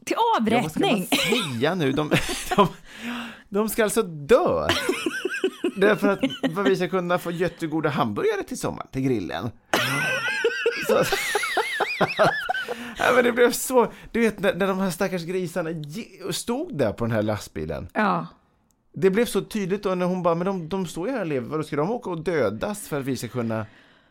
Till 0.04 0.16
Ja, 0.16 0.38
vad 0.40 0.70
ska 0.70 0.80
man 0.80 0.90
avrättning. 0.90 1.06
säga 1.52 1.74
nu? 1.74 1.92
De, 1.92 2.10
de, 2.56 2.68
de 3.48 3.68
ska 3.68 3.84
alltså 3.84 4.02
dö. 4.02 4.68
Därför 5.76 6.08
att 6.08 6.20
för 6.54 6.60
att 6.62 6.68
vi 6.68 6.76
ska 6.76 6.88
kunna 6.88 7.18
få 7.18 7.30
jättegoda 7.30 7.88
hamburgare 7.88 8.42
till 8.42 8.58
sommaren, 8.58 8.88
till 8.92 9.02
grillen. 9.02 9.50
Så, 10.88 11.04
ja, 12.98 13.12
men 13.14 13.24
det 13.24 13.32
blev 13.32 13.52
så, 13.52 13.92
du 14.12 14.20
vet 14.20 14.40
när, 14.40 14.54
när 14.54 14.66
de 14.66 14.78
här 14.78 14.90
stackars 14.90 15.24
grisarna 15.24 15.70
stod 16.30 16.78
där 16.78 16.92
på 16.92 17.04
den 17.04 17.12
här 17.12 17.22
lastbilen. 17.22 17.88
Ja. 17.94 18.26
Det 18.92 19.10
blev 19.10 19.24
så 19.24 19.40
tydligt 19.40 19.82
då 19.82 19.94
när 19.94 20.06
hon 20.06 20.22
bara, 20.22 20.34
men 20.34 20.46
de, 20.46 20.68
de 20.68 20.86
står 20.86 21.08
ju 21.08 21.12
här 21.12 21.20
och 21.20 21.26
lever, 21.26 21.48
vadå 21.48 21.62
ska 21.62 21.76
de 21.76 21.90
åka 21.90 22.10
och 22.10 22.20
dödas 22.20 22.88
för 22.88 23.00
att 23.00 23.04
vi 23.04 23.16
ska 23.16 23.28
kunna 23.28 23.66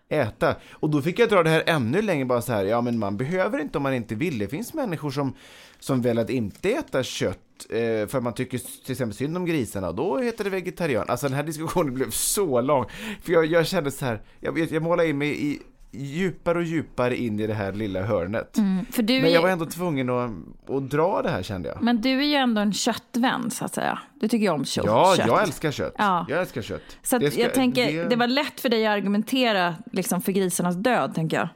äta? 0.10 0.56
Och 0.72 0.90
då 0.90 1.02
fick 1.02 1.20
jag 1.20 1.30
dra 1.30 1.44
det 1.44 1.50
här 1.50 1.64
ännu 1.66 2.02
längre, 2.02 2.26
bara 2.26 2.42
så 2.42 2.54
här, 2.54 2.66
ja 2.66 2.82
men 2.82 3.00
man 3.00 3.18
behöver 3.18 3.60
inte 3.60 3.78
om 3.78 3.84
man 3.84 3.94
inte 3.94 4.16
vill. 4.16 4.38
Det 4.38 4.48
finns 4.48 4.74
människor 4.74 5.12
som, 5.12 5.34
som 5.80 6.02
väljer 6.02 6.24
att 6.24 6.30
inte 6.30 6.70
äta 6.70 7.04
kött 7.04 7.40
eh, 7.70 8.08
för 8.08 8.22
man 8.22 8.34
tycker 8.34 8.58
till 8.58 8.92
exempel 8.92 9.16
synd 9.16 9.38
om 9.38 9.46
grisarna, 9.46 9.90
och 9.90 9.96
då 9.96 10.18
heter 10.18 10.44
det 10.44 10.50
vegetarian. 10.50 11.06
Alltså 11.08 11.28
den 11.28 11.36
här 11.36 11.44
diskussionen 11.44 11.94
blev 11.94 12.10
så 12.10 12.62
lång, 12.62 12.86
för 13.22 13.34
jag, 13.34 13.46
jag 13.46 13.68
kände 13.68 13.92
så 13.92 14.06
här, 14.06 14.22
jag, 14.40 14.60
jag 14.60 14.84
målade 14.84 15.10
in 15.10 15.18
mig 15.18 15.46
i 15.46 15.62
djupare 15.92 16.58
och 16.58 16.64
djupare 16.64 17.16
in 17.18 17.40
i 17.40 17.48
det 17.48 17.54
här 17.54 17.74
lilla 17.74 18.02
hörnet. 18.04 18.54
Du 18.98 19.22
Men 19.22 19.32
jag 19.32 19.42
var 19.42 19.50
ändå 19.50 19.66
tvungen 19.66 20.10
att, 20.10 20.32
att 20.70 20.90
dra 20.90 21.22
det 21.22 21.30
här 21.30 21.44
kände 21.44 21.70
jag. 21.70 21.84
Men 21.84 22.02
du 22.02 22.10
är 22.20 22.24
ju 22.24 22.36
ändå 22.36 22.62
en 22.62 22.74
köttvän, 22.74 23.52
så 23.52 23.66
att 23.66 23.74
säga. 23.74 24.00
Du 24.20 24.28
tycker 24.28 24.44
ju 24.44 24.50
om 24.52 24.66
kött. 24.66 24.86
Ja, 24.86 25.16
jag 25.18 25.44
älskar 25.44 25.72
kött. 25.72 25.94
Ja. 25.98 26.26
Jag 26.30 26.40
älskar 26.40 26.62
kött. 26.62 26.98
Så 27.04 27.20
ska- 27.20 27.42
jag 27.42 27.54
tänker, 27.54 27.94
det... 27.94 28.10
det- 28.10 28.16
var 28.16 28.28
lätt 28.28 28.60
för 28.60 28.70
dig 28.70 28.88
att 28.88 28.98
argumentera 28.98 29.76
liksom, 29.92 30.22
för 30.22 30.32
grisarnas 30.32 30.76
död, 30.76 31.16
tänker 31.16 31.38
jag. 31.38 31.48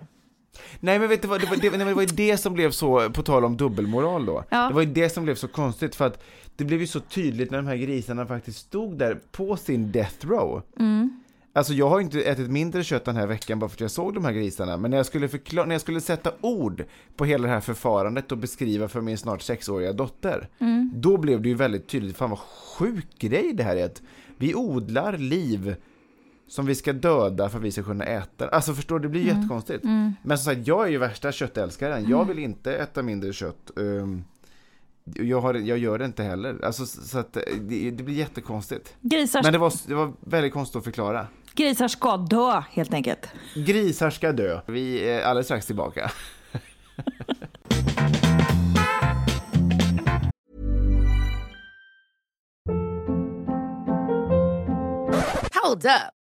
Nej 0.80 1.00
men 1.00 1.10
vet 1.10 1.22
du 1.22 1.28
vad, 1.28 1.42
det 1.42 1.48
var, 1.48 1.56
det, 1.56 1.70
det 1.70 1.94
var 1.94 2.02
ju 2.02 2.08
det 2.08 2.38
som 2.38 2.54
blev 2.54 2.72
så, 2.72 3.10
på 3.10 3.24
tal 3.24 3.46
om 3.46 3.58
dubbelmoral 3.58 4.26
då. 4.26 4.44
Ja. 4.50 4.68
Det 4.68 4.74
var 4.74 4.82
ju 4.82 4.94
det 4.94 5.10
som 5.10 5.24
blev 5.24 5.36
så 5.36 5.48
konstigt 5.48 5.96
för 5.96 6.08
att 6.08 6.24
det 6.56 6.64
blev 6.66 6.80
ju 6.82 6.88
så 6.88 7.00
tydligt 7.00 7.52
när 7.52 7.58
de 7.58 7.68
här 7.68 7.76
grisarna 7.76 8.26
faktiskt 8.26 8.60
stod 8.60 8.98
där 8.98 9.18
på 9.32 9.58
sin 9.58 9.92
death 9.92 10.28
row. 10.28 10.62
Alltså 11.54 11.74
jag 11.74 11.90
har 11.90 12.00
inte 12.00 12.24
ätit 12.24 12.52
mindre 12.52 12.84
kött 12.84 13.06
den 13.06 13.16
här 13.16 13.28
veckan 13.28 13.60
bara 13.60 13.70
för 13.70 13.76
att 13.76 13.82
jag 13.82 13.92
såg 13.92 14.14
de 14.14 14.26
här 14.26 14.32
grisarna, 14.32 14.78
men 14.78 14.92
när 14.92 14.98
jag 14.98 15.06
skulle, 15.06 15.28
förklara, 15.28 15.66
när 15.66 15.76
jag 15.76 15.82
skulle 15.82 16.02
sätta 16.02 16.32
ord 16.42 16.84
på 17.16 17.26
hela 17.26 17.48
det 17.48 17.54
här 17.54 17.60
förfarandet 17.60 18.32
och 18.32 18.38
beskriva 18.38 18.88
för 18.88 19.02
min 19.02 19.18
snart 19.18 19.42
sexåriga 19.42 19.94
dotter, 19.94 20.50
då 20.94 21.18
blev 21.18 21.42
det 21.42 21.50
ju 21.50 21.56
väldigt 21.56 21.88
tydligt, 21.88 22.18
fan 22.18 22.30
vad 22.30 22.40
sjuk 22.40 23.20
grej 23.20 23.54
det 23.54 23.64
här 23.64 23.76
är 23.76 23.86
att 23.86 24.02
vi 24.38 24.56
odlar 24.56 25.18
liv 25.18 25.76
som 26.48 26.66
vi 26.66 26.76
ska 26.76 26.94
döda 26.94 27.50
för 27.50 27.58
att 27.58 27.64
vi 27.64 27.72
ska 27.72 27.84
kunna 27.84 28.06
äta. 28.06 28.48
Alltså 28.48 28.74
förstår 28.74 29.00
du, 29.00 29.08
det 29.08 29.10
blir 29.10 29.26
jättekonstigt. 29.26 29.84
Men 30.24 30.38
som 30.38 30.54
sagt, 30.54 30.68
jag 30.68 30.88
är 30.88 30.92
ju 30.92 30.98
värsta 30.98 31.32
köttälskaren. 31.32 32.10
Jag 32.10 32.26
vill 32.26 32.40
inte 32.40 32.76
äta 32.76 33.04
mindre 33.04 33.34
kött. 33.34 33.72
Um, 33.76 34.24
jag, 35.04 35.42
har, 35.42 35.54
jag 35.54 35.78
gör 35.78 36.00
det 36.00 36.06
inte 36.06 36.24
heller. 36.24 36.66
Alltså, 36.66 36.86
så 36.86 37.02
så 37.02 37.18
att 37.18 37.34
det, 37.34 37.92
det 37.92 38.04
blir 38.04 38.16
jättekonstigt. 38.16 38.96
Grisar, 39.02 39.44
Men 39.44 39.54
det 39.54 39.60
var, 39.60 39.74
det 39.88 39.96
var 39.96 40.14
väldigt 40.20 40.54
konstigt 40.54 40.76
att 40.76 40.84
förklara. 40.84 41.28
Grisar 41.54 41.88
ska 41.88 42.18
dö, 42.18 42.64
helt 42.72 42.94
enkelt. 42.94 43.30
Grisar 43.56 44.10
ska 44.10 44.32
dö. 44.32 44.62
Vi 44.68 45.10
är 45.10 45.24
alldeles 45.24 45.48
strax 45.48 45.66
tillbaka. 45.66 46.12
Hold 55.64 55.86
up. 55.86 56.21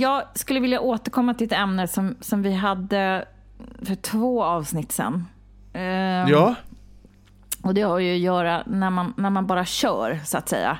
Jag 0.00 0.22
skulle 0.34 0.60
vilja 0.60 0.80
återkomma 0.80 1.34
till 1.34 1.46
ett 1.46 1.52
ämne 1.52 1.88
som, 1.88 2.14
som 2.20 2.42
vi 2.42 2.52
hade 2.54 3.24
för 3.82 3.94
två 3.94 4.44
avsnitt 4.44 4.92
sen. 4.92 5.26
Ehm, 5.72 6.28
Ja, 6.28 6.54
Och 7.62 7.74
det 7.74 7.82
har 7.82 7.98
ju 7.98 8.14
att 8.14 8.20
göra 8.20 8.62
när 8.66 8.90
man, 8.90 9.14
när 9.16 9.30
man 9.30 9.46
bara 9.46 9.64
kör, 9.64 10.20
så 10.24 10.38
att 10.38 10.48
säga. 10.48 10.78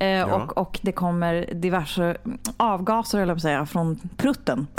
Eh, 0.00 0.22
och, 0.22 0.58
och 0.58 0.78
det 0.82 0.92
kommer 0.92 1.54
diverse 1.54 2.16
avgaser, 2.56 3.18
eller 3.18 3.36
säga, 3.36 3.66
från 3.66 3.98
prutten. 4.16 4.66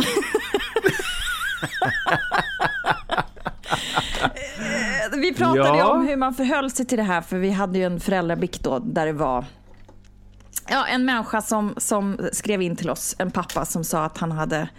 Vi 5.21 5.33
pratade 5.33 5.77
Ja. 5.77 5.87
om 5.93 6.07
hur 6.07 6.15
man 6.17 6.33
förhöll 6.33 6.71
sig 6.71 6.85
till 6.85 6.97
det 6.97 7.03
här, 7.03 7.21
för 7.21 7.37
vi 7.37 7.49
hade 7.51 7.79
ju 7.79 7.85
en 7.85 7.99
föräldrabikt 7.99 8.63
då, 8.63 8.79
där 8.79 9.05
det 9.05 9.13
var 9.13 9.45
ja, 10.69 10.85
en 10.85 11.05
människa 11.05 11.41
som, 11.41 11.73
som 11.77 12.17
skrev 12.31 12.61
in 12.61 12.75
till 12.75 12.89
oss, 12.89 13.15
en 13.19 13.31
pappa 13.31 13.65
som 13.65 13.83
sa 13.83 14.05
att 14.05 14.17
han 14.17 14.31
hade 14.31 14.69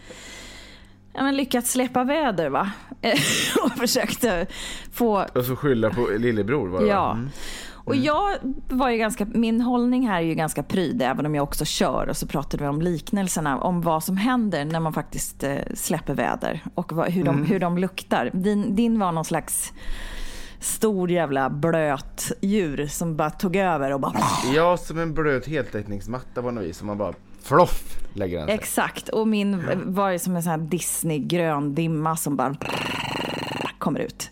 ja, 1.15 1.23
men 1.23 1.37
lyckats 1.37 1.73
släppa 1.73 2.05
väder 2.05 2.51
va? 2.51 2.71
Och 3.65 3.73
försökte 3.73 4.47
få 4.93 5.27
och 5.35 5.45
så 5.45 5.57
skylla 5.57 5.91
på 5.91 6.09
lillebror 6.19 6.69
var 6.69 6.81
det 6.81 6.87
va? 6.87 6.93
Ja. 6.93 7.13
Mm. 7.13 7.31
Och 7.87 7.97
jag 7.97 8.37
var 8.69 8.91
ju 8.91 8.99
ganska, 8.99 9.25
min 9.25 9.61
hållning 9.61 10.09
här 10.09 10.17
är 10.17 10.27
ju 10.27 10.35
ganska 10.35 10.63
pryd, 10.63 11.03
även 11.03 11.27
om 11.27 11.35
jag 11.35 11.43
också 11.43 11.65
kör. 11.65 12.07
Och 12.09 12.17
så 12.17 12.27
pratade 12.27 12.63
vi 12.63 12.69
om 12.69 12.83
liknelserna, 12.83 13.59
om 13.59 13.81
vad 13.81 14.05
som 14.05 14.17
händer 14.17 14.65
när 14.65 14.81
man 14.81 14.93
faktiskt 14.93 15.43
eh, 15.43 15.59
släpper 15.75 16.15
väder. 16.15 16.61
Och 16.75 16.93
hur, 17.13 17.25
de, 17.25 17.45
hur 17.45 17.61
de 17.61 17.79
luktar. 17.79 18.31
Din, 18.33 18.77
din 18.77 18.99
var 18.99 19.13
någon 19.13 19.25
slags 19.25 19.73
stor 20.65 21.11
jävla 21.11 21.51
blöt 21.51 22.33
djur 22.41 22.87
som 22.87 23.17
bara 23.17 23.31
tog 23.31 23.57
över 23.57 23.93
och 23.93 24.01
bara... 24.01 24.21
Ja, 24.55 24.77
som 24.77 24.99
en 24.99 25.15
blöt 25.15 25.47
heltäckningsmatta 25.47 26.43
på 26.43 26.51
något 26.51 26.65
vis 26.65 26.79
som 26.79 26.87
man 26.87 26.99
bara 26.99 27.15
floff 27.43 27.99
lägger 28.15 28.39
den 28.39 28.47
sig. 28.47 28.55
Exakt, 28.55 29.09
och 29.09 29.29
min 29.29 29.63
var 29.85 30.11
ju 30.11 30.19
som 30.19 30.37
en 30.37 30.43
sån 30.43 30.51
här 30.51 30.59
Disney-grön 30.59 31.75
dimma 31.75 32.17
som 32.17 32.37
bara 32.37 32.57
kommer 33.79 34.01
ut. 34.01 34.31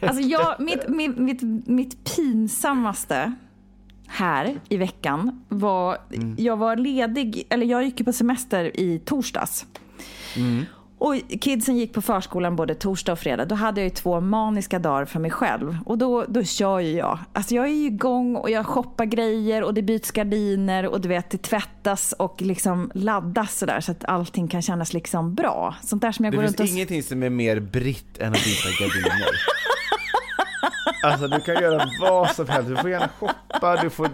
Alltså 0.00 0.22
jag, 0.22 0.60
mitt, 0.60 0.88
mitt, 0.88 1.18
mitt, 1.18 1.42
mitt 1.66 2.16
pinsammaste 2.16 3.34
här 4.06 4.60
i 4.68 4.76
veckan 4.76 5.44
var, 5.48 5.98
jag 6.36 6.56
var 6.56 6.76
ledig, 6.76 7.46
eller 7.50 7.66
jag 7.66 7.84
gick 7.84 8.00
ju 8.00 8.04
på 8.04 8.12
semester 8.12 8.80
i 8.80 8.98
torsdags. 8.98 9.66
Och 10.98 11.14
kidsen 11.40 11.76
gick 11.76 11.92
på 11.92 12.02
förskolan 12.02 12.56
både 12.56 12.74
torsdag 12.74 13.12
och 13.12 13.18
fredag. 13.18 13.44
Då 13.44 13.54
hade 13.54 13.80
jag 13.80 13.84
ju 13.84 13.90
två 13.90 14.20
maniska 14.20 14.78
dagar 14.78 15.04
för 15.04 15.20
mig 15.20 15.30
själv. 15.30 15.78
Och 15.86 15.98
då, 15.98 16.24
då 16.28 16.44
kör 16.44 16.80
ju 16.80 16.96
jag. 16.96 17.18
Alltså 17.32 17.54
jag 17.54 17.64
är 17.64 17.68
ju 17.72 17.86
igång 17.86 18.36
och 18.36 18.50
jag 18.50 18.66
shoppar 18.66 19.04
grejer 19.04 19.62
och 19.62 19.74
det 19.74 19.82
byts 19.82 20.10
gardiner 20.10 20.86
och 20.86 21.00
du 21.00 21.08
vet 21.08 21.30
det 21.30 21.38
tvättas 21.38 22.12
och 22.18 22.42
liksom 22.42 22.90
laddas 22.94 23.58
sådär 23.58 23.80
så 23.80 23.92
att 23.92 24.04
allting 24.04 24.48
kan 24.48 24.62
kännas 24.62 24.92
liksom 24.92 25.34
bra. 25.34 25.74
Sånt 25.82 26.02
där 26.02 26.12
som 26.12 26.24
jag 26.24 26.32
Det 26.32 26.36
går 26.36 26.42
finns 26.42 26.60
runt 26.60 26.68
och... 26.70 26.74
ingenting 26.74 27.02
som 27.02 27.22
är 27.22 27.30
mer 27.30 27.60
britt 27.60 28.18
än 28.18 28.32
att 28.32 28.44
byta 28.44 28.68
gardiner. 28.84 29.28
Alltså 31.02 31.28
du 31.28 31.40
kan 31.40 31.54
göra 31.54 31.88
vad 32.00 32.30
som 32.30 32.48
helst, 32.48 32.68
du 32.68 32.76
får 32.76 32.90
gärna 32.90 33.08
shoppa, 33.18 33.82
du 33.82 33.90
får 33.90 34.08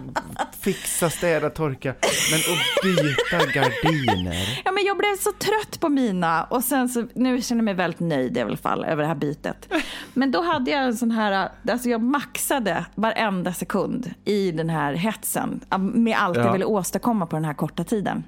fixa, 0.61 1.09
städa, 1.09 1.49
torka. 1.49 1.93
Men 2.31 2.39
att 2.39 2.83
byta 2.83 3.45
gardiner. 3.59 4.61
Ja, 4.65 4.71
men 4.71 4.83
jag 4.85 4.97
blev 4.97 5.15
så 5.19 5.31
trött 5.31 5.79
på 5.79 5.89
mina 5.89 6.43
och 6.43 6.63
sen 6.63 6.89
så, 6.89 7.07
nu 7.15 7.41
känner 7.41 7.59
jag 7.59 7.65
mig 7.65 7.73
väldigt 7.73 7.99
nöjd 7.99 8.37
i 8.37 8.41
alla 8.41 8.57
fall 8.57 8.83
över 8.85 9.01
det 9.01 9.07
här 9.07 9.15
bytet. 9.15 9.73
Men 10.13 10.31
då 10.31 10.41
hade 10.41 10.71
jag 10.71 10.83
en 10.83 10.97
sån 10.97 11.11
här, 11.11 11.49
alltså 11.71 11.89
jag 11.89 12.01
maxade 12.01 12.85
varenda 12.95 13.53
sekund 13.53 14.13
i 14.25 14.51
den 14.51 14.69
här 14.69 14.93
hetsen 14.93 15.61
med 15.79 16.17
allt 16.17 16.37
jag 16.37 16.45
Ja. 16.45 16.51
ville 16.51 16.65
åstadkomma 16.65 17.25
på 17.25 17.35
den 17.35 17.45
här 17.45 17.53
korta 17.53 17.83
tiden. 17.83 18.23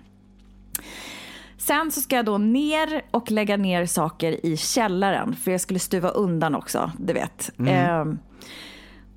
Sen 1.58 1.92
så 1.92 2.02
ska 2.02 2.16
jag 2.16 2.26
då 2.26 2.38
ner 2.38 3.02
och 3.12 3.32
lägga 3.32 3.58
ner 3.58 3.86
saker 3.86 4.46
i 4.46 4.58
källaren 4.58 5.36
för 5.36 5.52
jag 5.52 5.62
skulle 5.62 5.80
stuva 5.80 6.10
undan 6.10 6.56
också, 6.56 6.92
du 7.00 7.14
vet. 7.14 7.52
Ehm, 7.68 8.20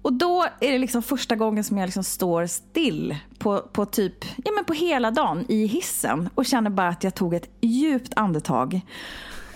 och 0.06 0.12
då 0.12 0.46
är 0.60 0.72
det 0.72 0.78
liksom 0.78 1.02
första 1.02 1.36
gången 1.36 1.64
som 1.64 1.78
jag 1.78 1.86
liksom 1.86 2.04
står 2.04 2.46
still 2.46 3.16
på, 3.38 3.60
på 3.60 3.86
typ, 3.86 4.24
ja 4.44 4.52
men 4.52 4.64
på 4.64 4.72
hela 4.72 5.10
dagen 5.10 5.44
i 5.48 5.66
hissen 5.66 6.28
och 6.34 6.46
känner 6.46 6.70
bara 6.70 6.88
att 6.88 7.04
jag 7.04 7.14
tog 7.14 7.34
ett 7.34 7.48
djupt 7.60 8.12
andetag. 8.16 8.80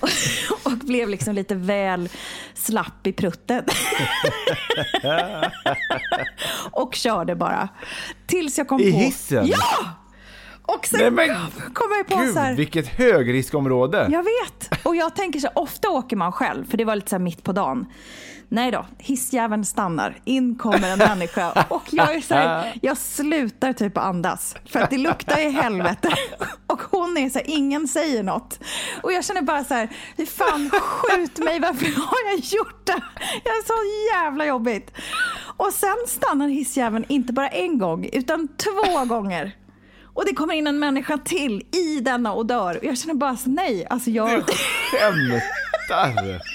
och 0.64 0.72
blev 0.72 1.08
liksom 1.08 1.34
lite 1.34 1.54
väl 1.54 2.08
slapp 2.54 3.06
i 3.06 3.12
prutten. 3.12 3.64
och 6.70 6.94
körde 6.94 7.36
bara. 7.36 7.68
Tills 8.26 8.58
jag 8.58 8.68
kom 8.68 8.80
I 8.80 8.92
på... 8.92 8.98
hissen? 8.98 9.46
Ja! 9.46 9.99
Och 10.74 10.86
sen 10.86 11.00
Nej, 11.00 11.10
men 11.10 11.36
kom 11.74 11.86
jag 11.98 12.06
på 12.06 12.16
Gud, 12.24 12.34
så 12.34 12.40
här... 12.40 12.54
vilket 12.54 12.86
högriskområde! 12.86 14.08
Jag 14.10 14.22
vet. 14.22 14.84
Och 14.86 14.96
jag 14.96 15.14
tänker 15.14 15.40
så 15.40 15.46
här, 15.46 15.58
ofta 15.58 15.90
åker 15.90 16.16
man 16.16 16.32
själv, 16.32 16.70
för 16.70 16.76
det 16.78 16.84
var 16.84 16.96
lite 16.96 17.10
så 17.10 17.18
mitt 17.18 17.44
på 17.44 17.52
dagen. 17.52 17.86
Nej 18.52 18.70
då, 18.70 18.86
hissjäveln 18.98 19.64
stannar. 19.64 20.20
In 20.24 20.58
kommer 20.58 20.92
en 20.92 20.98
människa 20.98 21.66
och 21.68 21.82
jag 21.90 22.14
är 22.14 22.20
så 22.20 22.34
här, 22.34 22.78
jag 22.82 22.98
slutar 22.98 23.72
typ 23.72 23.98
andas. 23.98 24.56
För 24.66 24.80
att 24.80 24.90
det 24.90 24.98
luktar 24.98 25.38
i 25.40 25.50
helvete. 25.50 26.08
Och 26.66 26.80
hon 26.90 27.16
är 27.16 27.30
så 27.30 27.38
här, 27.38 27.50
ingen 27.50 27.88
säger 27.88 28.22
något. 28.22 28.60
Och 29.02 29.12
jag 29.12 29.24
känner 29.24 29.42
bara 29.42 29.64
så 29.64 29.74
här, 29.74 29.88
fan 30.26 30.70
skjut 30.70 31.38
mig, 31.38 31.60
varför 31.60 31.86
har 31.86 32.30
jag 32.30 32.38
gjort 32.38 32.86
det? 32.86 33.02
Jag 33.44 33.52
är 33.52 33.66
så 33.66 34.14
jävla 34.14 34.46
jobbigt. 34.46 34.92
Och 35.56 35.72
sen 35.72 35.96
stannar 36.06 36.48
hissjäveln 36.48 37.04
inte 37.08 37.32
bara 37.32 37.48
en 37.48 37.78
gång, 37.78 38.08
utan 38.12 38.48
två 38.48 39.04
gånger. 39.04 39.56
Och 40.14 40.24
det 40.26 40.34
kommer 40.34 40.54
in 40.54 40.66
en 40.66 40.78
människa 40.78 41.18
till 41.18 41.62
i 41.72 42.00
denna 42.00 42.32
och 42.32 42.46
dör. 42.46 42.78
Och 42.78 42.84
jag 42.84 42.98
känner 42.98 43.14
bara 43.14 43.36
så, 43.36 43.50
nej, 43.50 43.86
alltså 43.90 44.10
jag... 44.10 44.28
Skämtar! 44.28 46.40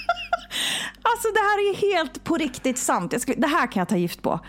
Alltså 1.08 1.28
det 1.28 1.40
här 1.40 1.58
är 1.70 1.92
helt 1.92 2.24
på 2.24 2.36
riktigt 2.36 2.78
sant. 2.78 3.12
Jag 3.12 3.22
skulle, 3.22 3.40
det 3.40 3.46
här 3.46 3.66
kan 3.72 3.80
jag 3.80 3.88
ta 3.88 3.96
gift 3.96 4.22
på. 4.22 4.40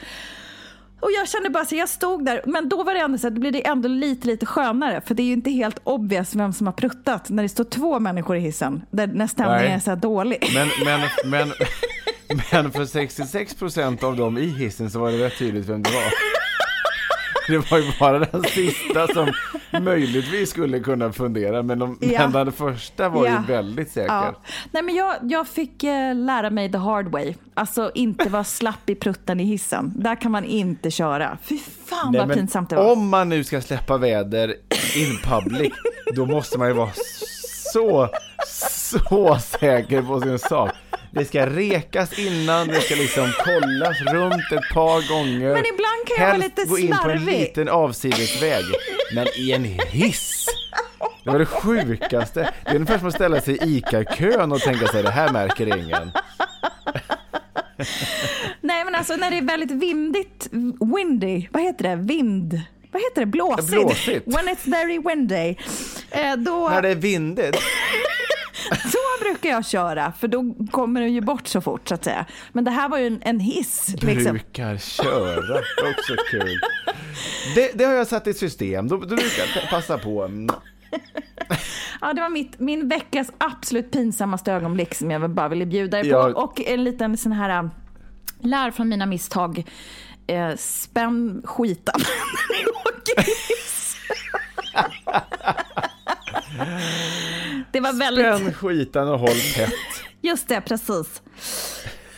Och 1.00 1.12
jag 1.12 1.30
kände 1.30 1.50
bara 1.50 1.66
så 1.66 1.76
jag 1.76 1.90
stod 1.90 2.26
där, 2.26 2.42
men 2.46 2.70
då 2.70 2.84
var 2.84 2.94
det 2.94 3.00
ändå 3.00 3.18
så 3.18 3.28
att 3.28 3.34
det 3.34 3.40
blir 3.40 3.52
det 3.52 3.68
ändå 3.68 3.90
lite, 3.90 4.28
lite 4.28 4.46
skönare. 4.46 5.02
För 5.06 5.16
det 5.16 5.24
är 5.24 5.28
ju 5.28 5.34
inte 5.34 5.52
helt 5.52 5.80
obvious 5.84 6.36
vem 6.36 6.54
som 6.54 6.68
har 6.68 6.74
pruttat 6.74 7.30
när 7.30 7.44
det 7.44 7.50
står 7.50 7.64
två 7.64 8.00
människor 8.00 8.36
i 8.36 8.40
hissen. 8.40 8.82
Där 8.92 9.08
när 9.08 9.28
stämningen 9.28 9.72
är 9.72 9.80
så 9.80 9.90
här 9.90 9.98
dålig. 9.98 10.52
Men, 10.54 10.70
men, 10.86 11.10
men, 11.26 11.54
men 12.52 12.72
för 12.72 12.86
66% 12.86 14.04
av 14.04 14.16
dem 14.16 14.38
i 14.38 14.46
hissen 14.46 14.92
så 14.92 15.00
var 15.00 15.12
det 15.12 15.26
rätt 15.26 15.38
tydligt 15.38 15.70
vem 15.70 15.84
det 15.84 15.90
var. 15.90 16.04
Det 17.54 17.72
var 17.72 17.78
ju 17.78 17.92
bara 18.00 18.20
den 18.20 18.44
sista 18.44 19.08
som 19.08 19.32
möjligtvis 19.82 20.50
skulle 20.50 20.80
kunna 20.80 21.12
fundera, 21.14 21.64
men, 21.64 21.80
de, 21.80 21.98
Ja. 22.02 22.22
men 22.28 22.32
den 22.32 22.52
första 22.52 23.10
var 23.10 23.26
Ja. 23.26 23.32
ju 23.32 23.54
väldigt 23.54 23.92
säker. 23.92 24.14
Ja. 24.14 24.42
Nej, 24.72 24.84
men 24.84 24.96
jag, 24.96 25.16
jag 25.22 25.48
fick 25.48 25.84
eh, 25.84 26.16
lära 26.16 26.50
mig 26.50 26.72
the 26.72 26.78
hard 26.78 27.08
way. 27.08 27.34
Alltså 27.54 27.92
inte 27.96 28.30
vara 28.30 28.44
slapp 28.44 28.90
i 28.90 28.96
prutten 28.96 29.40
i 29.40 29.44
hissen. 29.44 29.92
Där 29.96 30.16
kan 30.22 30.32
man 30.32 30.46
inte 30.46 30.92
köra. 30.92 31.38
Fy 31.44 31.58
fan 31.86 32.12
Nej, 32.12 32.22
vad 32.28 32.34
pinsamt 32.38 32.70
det 32.70 32.76
var. 32.76 32.92
Om 32.92 33.10
man 33.10 33.30
nu 33.30 33.44
ska 33.44 33.62
släppa 33.62 33.98
väder 33.98 34.54
in 34.96 35.18
public, 35.24 35.74
då 36.16 36.26
måste 36.26 36.58
man 36.58 36.68
ju 36.68 36.74
vara 36.74 36.92
så, 37.74 38.10
så 38.48 39.40
säker 39.40 40.02
på 40.02 40.22
sin 40.22 40.40
sak. 40.40 40.72
Det 41.18 41.26
ska 41.26 41.46
rekas 41.46 42.20
innan, 42.20 42.68
det 42.68 42.82
ska 42.82 42.96
liksom 42.96 43.32
kollas 43.46 44.02
runt 44.02 44.52
ett 44.52 44.74
par 44.74 45.10
gånger. 45.14 45.54
Men 45.54 45.66
ibland 45.66 46.08
kan 46.08 46.18
jag 46.26 46.28
vara 46.28 46.38
lite 46.38 46.66
gå 46.66 46.78
in 46.78 46.88
på 46.88 47.10
en 47.10 47.20
slarvig. 47.20 47.40
liten 47.40 47.70
avsidesväg. 47.70 48.64
Men 49.16 49.28
i 49.36 49.52
en 49.52 49.64
hiss! 49.64 50.46
Det 51.24 51.30
var 51.32 51.40
det 51.40 51.46
sjukaste. 51.46 52.54
Det 52.64 52.70
är 52.72 52.76
ungefär 52.76 52.98
som 53.00 53.08
att 53.08 53.14
ställa 53.14 53.42
sig 53.42 53.54
i 53.58 53.78
ICA-kön 53.78 54.52
och 54.52 54.60
tänka 54.60 54.88
sig 54.88 55.04
det 55.04 55.12
här 55.12 55.30
märker 55.30 55.78
ingen. 55.78 56.12
Nej 58.62 58.86
men 58.86 58.96
alltså 58.96 59.16
när 59.16 59.32
det 59.32 59.38
är 59.38 59.42
väldigt 59.42 59.72
vindigt, 59.72 60.48
windy, 60.96 61.48
vad 61.52 61.64
heter 61.64 61.90
det? 61.90 61.96
Vind, 61.96 62.62
vad 62.92 63.02
heter 63.02 63.22
det? 63.22 63.26
Blåsigt. 63.26 63.72
Blåsigt. 63.72 64.28
When 64.28 64.48
it's 64.48 64.70
very 64.72 65.00
windy. 65.00 65.56
Eh, 66.12 66.36
då, 66.38 66.70
När 66.70 66.82
det 66.82 66.90
är 66.90 66.96
vindigt. 66.96 67.56
så 68.92 69.24
brukar 69.24 69.50
jag 69.50 69.66
köra 69.66 70.12
för 70.12 70.28
då 70.28 70.56
kommer 70.72 71.02
den 71.02 71.14
ju 71.14 71.22
bort 71.22 71.48
så 71.48 71.62
fort 71.62 71.88
så 71.88 71.96
att 71.96 72.04
säga. 72.04 72.26
Men 72.52 72.64
det 72.64 72.72
här 72.72 72.90
var 72.90 72.98
ju 72.98 73.08
en, 73.08 73.22
en 73.22 73.40
hiss. 73.40 73.96
Liksom. 74.02 74.32
Brukar 74.34 74.78
köra, 74.78 75.60
också 75.90 76.16
kul. 76.32 76.60
Det, 77.56 77.72
det 77.74 77.84
har 77.84 77.94
jag 77.94 78.08
satt 78.08 78.28
i 78.28 78.34
system, 78.34 78.88
då, 78.88 78.98
då 78.98 79.16
brukar 79.16 79.44
jag 79.56 79.70
passa 79.70 79.98
på. 79.98 80.30
Ja, 82.02 82.14
det 82.14 82.22
var 82.22 82.30
mitt, 82.30 82.60
min 82.60 82.90
veckas 82.90 83.32
absolut 83.38 83.92
pinsammaste 83.92 84.54
ögonblick 84.54 84.96
som 84.96 85.12
jag 85.12 85.30
bara 85.30 85.48
ville 85.48 85.66
bjuda 85.66 86.00
er 86.00 86.04
på. 86.04 86.10
Ja. 86.10 86.44
Och 86.44 86.62
en 86.62 86.84
liten 86.84 87.18
sån 87.18 87.32
här, 87.32 87.64
äh, 87.64 87.70
lär 88.42 88.72
från 88.72 88.90
mina 88.90 89.06
misstag, 89.06 89.64
eh, 90.28 90.56
spänn 90.56 91.42
skitan 91.46 92.00
när 92.00 92.58
ni 92.64 92.66
åker 92.66 93.22
hiss. 93.22 93.96
Det 97.72 97.80
var 97.80 97.94
väldigt... 97.94 98.26
Spänn 98.26 98.54
skitan 98.54 99.08
och 99.10 99.20
håll 99.20 99.40
tätt. 99.56 99.74
Just 100.22 100.48
det, 100.48 100.62
precis. 100.62 101.22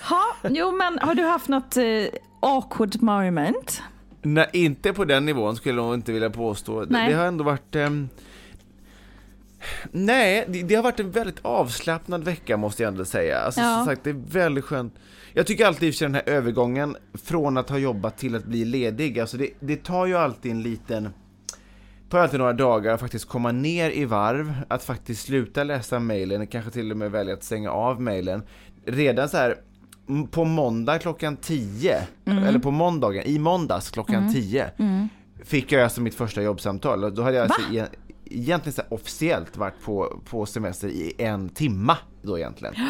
Ha, 0.10 0.36
jo, 0.50 0.72
men 0.72 1.00
har 1.00 1.16
du 1.16 1.24
haft 1.24 1.48
något 1.48 1.78
eh, 1.78 1.84
awkward 2.40 3.02
moment? 3.02 3.82
Nej, 4.22 4.50
inte 4.54 4.94
på 4.94 5.06
den 5.06 5.26
nivån 5.26 5.56
skulle 5.56 5.82
jag 5.82 5.94
inte 5.94 6.12
vilja 6.12 6.30
påstå. 6.30 6.86
Nej. 6.90 7.10
det 7.10 7.16
har 7.18 7.26
ändå 7.26 7.44
varit... 7.44 7.76
ehm, 7.76 8.10
nej, 9.92 10.46
det, 10.48 10.64
det 10.64 10.76
har 10.76 10.84
varit 10.84 11.00
en 11.00 11.12
väldigt 11.12 11.40
avslappnad 11.42 12.24
vecka 12.24 12.58
måste 12.58 12.84
jag 12.84 12.92
ändå 12.92 13.06
säga. 13.06 13.40
Alltså, 13.40 13.62
Ja. 13.62 13.78
som 13.78 13.86
sagt, 13.86 14.04
det 14.04 14.10
är 14.10 14.22
väldigt 14.32 14.66
skönt. 14.66 14.96
Jag 15.34 15.48
tycker 15.48 15.66
alltid 15.66 15.96
i 15.96 15.98
den 16.00 16.16
här 16.16 16.24
övergången 16.26 16.96
från 17.24 17.58
att 17.58 17.70
ha 17.70 17.78
jobbat 17.78 18.18
till 18.18 18.36
att 18.36 18.46
bli 18.46 18.66
ledig, 18.66 19.20
alltså 19.20 19.38
det, 19.38 19.50
det 19.60 19.84
tar 19.84 20.06
ju 20.06 20.18
alltid 20.18 20.52
en 20.52 20.62
liten 20.64 21.10
tar 22.10 22.20
alltid 22.20 22.40
några 22.40 22.54
dagar 22.54 22.94
att 22.94 23.00
faktiskt 23.00 23.26
komma 23.28 23.52
ner 23.52 23.90
i 23.92 24.06
varv, 24.06 24.54
att 24.68 24.84
faktiskt 24.84 25.26
sluta 25.26 25.64
läsa 25.64 26.00
mejlen, 26.00 26.48
kanske 26.48 26.72
till 26.72 26.92
och 26.92 26.98
med 26.98 27.12
välja 27.12 27.34
att 27.34 27.44
stänga 27.44 27.72
av 27.72 28.02
mejlen. 28.02 28.42
Redan 28.86 29.30
så 29.30 29.38
här 29.38 29.56
på 30.32 30.46
måndag 30.46 31.00
klockan 31.00 31.38
10, 31.38 32.02
eller 32.26 32.60
på 32.60 32.72
måndagen, 32.72 33.24
i 33.24 33.40
måndags 33.40 33.90
klockan 33.92 34.34
10, 34.34 34.72
fick 35.44 35.72
jag 35.72 35.84
alltså 35.84 36.02
mitt 36.02 36.16
första 36.16 36.42
jobbsamtal. 36.42 37.16
Då 37.16 37.22
hade 37.22 37.38
jag 37.38 37.44
alltså 37.44 37.62
e- 37.76 37.88
egentligen 38.26 38.74
så 38.74 38.82
officiellt 38.90 39.58
varit 39.58 39.84
på, 39.84 40.20
på 40.30 40.46
semester 40.46 40.88
i 40.88 41.14
en 41.18 41.50
timma 41.50 41.98
då 42.22 42.38
egentligen. 42.38 42.74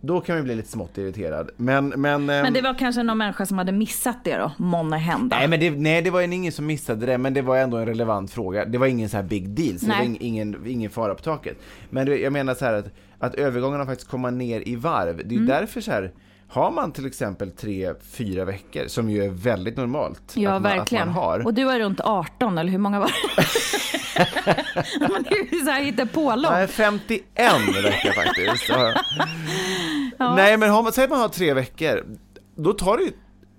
Då 0.00 0.20
kan 0.20 0.34
man 0.36 0.44
bli 0.44 0.54
lite 0.54 0.68
smått 0.70 0.98
irriterad. 0.98 1.50
Men, 1.56 1.88
men, 1.88 2.26
Men 2.26 2.46
ehm, 2.46 2.52
det 2.52 2.60
var 2.60 2.74
kanske 2.78 3.02
någon 3.02 3.18
människa 3.18 3.46
som 3.46 3.58
hade 3.58 3.72
missat 3.72 4.24
det 4.24 4.36
då, 4.36 4.52
månne 4.56 4.96
hända. 4.96 5.36
Nej, 5.38 5.48
men 5.48 5.60
det, 5.60 5.70
nej, 5.70 6.02
det 6.02 6.10
var 6.10 6.22
en- 6.22 6.32
ingen 6.32 6.52
som 6.52 6.66
missade 6.66 7.06
det, 7.06 7.18
men 7.18 7.34
det 7.34 7.42
var 7.42 7.56
ändå 7.56 7.76
en 7.76 7.86
relevant 7.86 8.30
fråga. 8.30 8.64
Det 8.64 8.78
var 8.78 8.86
ingen 8.86 9.08
så 9.08 9.16
här 9.16 9.24
big 9.24 9.48
deal, 9.50 9.78
så 9.78 9.86
det 9.86 9.92
Nej. 9.92 9.98
var 10.08 10.14
ing- 10.14 10.16
ingen, 10.20 10.66
ingen 10.66 10.90
fara 10.90 11.14
på 11.14 11.22
taket. 11.22 11.56
Men 11.90 12.06
det, 12.06 12.18
jag 12.18 12.32
menar 12.32 12.54
så 12.54 12.64
här 12.64 12.72
att, 12.74 12.86
att 13.18 13.34
övergångarna 13.34 13.86
faktiskt 13.86 14.10
komma 14.10 14.30
ner 14.30 14.68
i 14.68 14.76
varv, 14.76 15.16
det 15.16 15.34
är 15.34 15.38
Mm. 15.38 15.46
därför 15.46 15.80
så 15.80 15.90
här, 15.90 16.12
har 16.48 16.70
man 16.70 16.92
till 16.92 17.06
exempel 17.06 17.50
tre, 17.50 17.92
fyra 18.10 18.44
veckor, 18.44 18.82
som 18.86 19.10
ju 19.10 19.24
är 19.24 19.28
väldigt 19.28 19.76
normalt 19.76 20.22
Ja, 20.34 20.50
att, 20.50 20.62
man, 20.62 20.76
verkligen. 20.76 21.08
att 21.08 21.14
man 21.14 21.24
har. 21.24 21.46
Och 21.46 21.54
du 21.54 21.70
är 21.70 21.78
runt 21.80 22.00
18, 22.00 22.58
eller 22.58 22.70
hur 22.72 22.78
många 22.78 23.00
var 23.00 23.06
det? 23.36 23.42
Det 25.28 25.34
är 25.34 25.54
ju 25.54 25.60
så 25.64 25.70
här 25.70 25.82
hittepålångt. 25.82 26.52
Nej, 26.52 26.66
51 26.66 27.24
veckor 27.84 28.12
faktiskt. 28.12 28.68
Ja. 30.18 30.34
Nej, 30.36 30.56
men 30.56 30.70
har 30.70 30.82
man, 30.82 30.92
säg 30.92 31.04
att 31.04 31.10
man 31.10 31.20
har 31.20 31.28
tre 31.28 31.54
veckor, 31.54 32.06
då 32.56 32.72
tar 32.72 32.96
det 32.96 33.02
ju 33.02 33.12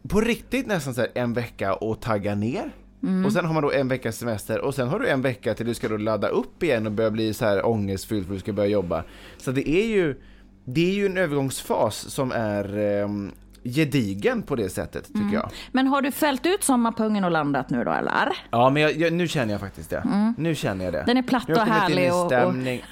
på 0.10 0.22
riktigt 0.22 0.68
nästan 0.68 0.94
så 0.94 1.06
en 1.16 1.34
vecka 1.34 1.74
att 1.74 2.02
tagga 2.02 2.36
ner. 2.36 2.72
Mm. 3.04 3.26
Och 3.26 3.34
sen 3.34 3.46
har 3.46 3.54
man 3.54 3.64
då 3.64 3.72
en 3.72 3.88
veckas 3.88 4.18
semester 4.18 4.60
och 4.60 4.76
sen 4.76 4.88
har 4.88 5.00
du 5.00 5.08
en 5.08 5.22
vecka 5.22 5.54
till 5.54 5.66
du 5.66 5.74
ska 5.74 5.88
då 5.88 5.98
ladda 5.98 6.28
upp 6.28 6.64
igen 6.64 6.86
och 6.86 6.92
börja 6.92 7.12
bli 7.12 7.34
så 7.34 7.46
här 7.46 7.66
ångestfylld 7.66 8.26
för 8.26 8.34
att 8.34 8.38
du 8.38 8.40
ska 8.40 8.54
börja 8.54 8.70
jobba. 8.70 9.04
Så 9.38 9.52
det 9.52 9.70
är 9.70 9.86
ju, 9.86 10.22
det 10.66 10.90
är 10.90 10.94
ju 10.94 11.06
en 11.06 11.18
övergångsfas 11.18 11.96
som 11.98 12.32
är 12.32 12.78
ehm, 12.78 13.32
gedigen 13.64 14.44
på 14.44 14.56
det 14.56 14.70
sättet 14.70 15.08
tycker 15.08 15.20
Mm. 15.20 15.34
jag. 15.34 15.52
Men 15.72 15.88
har 15.88 16.02
du 16.02 16.12
fällt 16.12 16.46
ut 16.46 16.64
sommarpungen 16.64 17.24
och 17.24 17.32
landat 17.32 17.70
nu 17.70 17.84
då, 17.84 17.92
eller? 17.92 18.38
Ja, 18.52 18.70
men 18.70 18.84
jag, 18.84 18.98
jag, 18.98 19.14
nu 19.14 19.28
känner 19.28 19.52
jag 19.54 19.60
faktiskt 19.62 19.90
det. 19.90 20.34
Nu 20.38 20.56
känner 20.56 20.86
jag 20.86 20.94
det. 20.94 20.98
Mm. 21.00 21.08
Den 21.08 21.18
är 21.18 21.22
platt 21.24 21.44
Jag 21.48 21.56
har 21.56 21.62
och 21.64 21.68
kommit 21.70 21.90
in 21.90 21.98
i 21.98 22.02
härlig 22.02 22.14
och- 22.14 22.22
och- 22.22 22.28
stämning. 22.32 22.84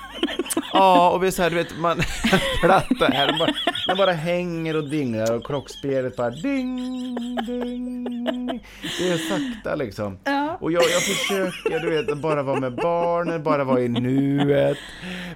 Ja, 0.74 1.10
och 1.10 1.24
vi 1.24 1.28
är 1.28 1.32
så 1.32 1.42
här, 1.42 1.50
du 1.50 1.56
vet, 1.56 1.80
man 1.80 1.98
platta 2.62 3.06
här, 3.06 3.28
den 3.28 3.38
bara, 3.40 3.52
den 3.88 3.98
bara 3.98 4.12
hänger 4.12 4.76
och 4.76 4.90
dinglar 4.90 5.36
och 5.36 5.46
klockspelet 5.46 6.16
bara 6.16 6.30
ding, 6.30 6.76
ding. 7.48 8.04
Det 9.00 9.10
är 9.10 9.18
sakta 9.18 9.76
liksom. 9.76 10.18
Och 10.60 10.72
jag, 10.72 10.84
jag 10.84 11.02
försöker, 11.02 11.80
du 11.80 11.90
vet, 11.90 12.22
bara 12.22 12.44
vara 12.44 12.60
med 12.60 12.76
barnen, 12.76 13.44
bara 13.44 13.64
vara 13.64 13.82
i 13.82 13.88
nuet. 13.88 14.78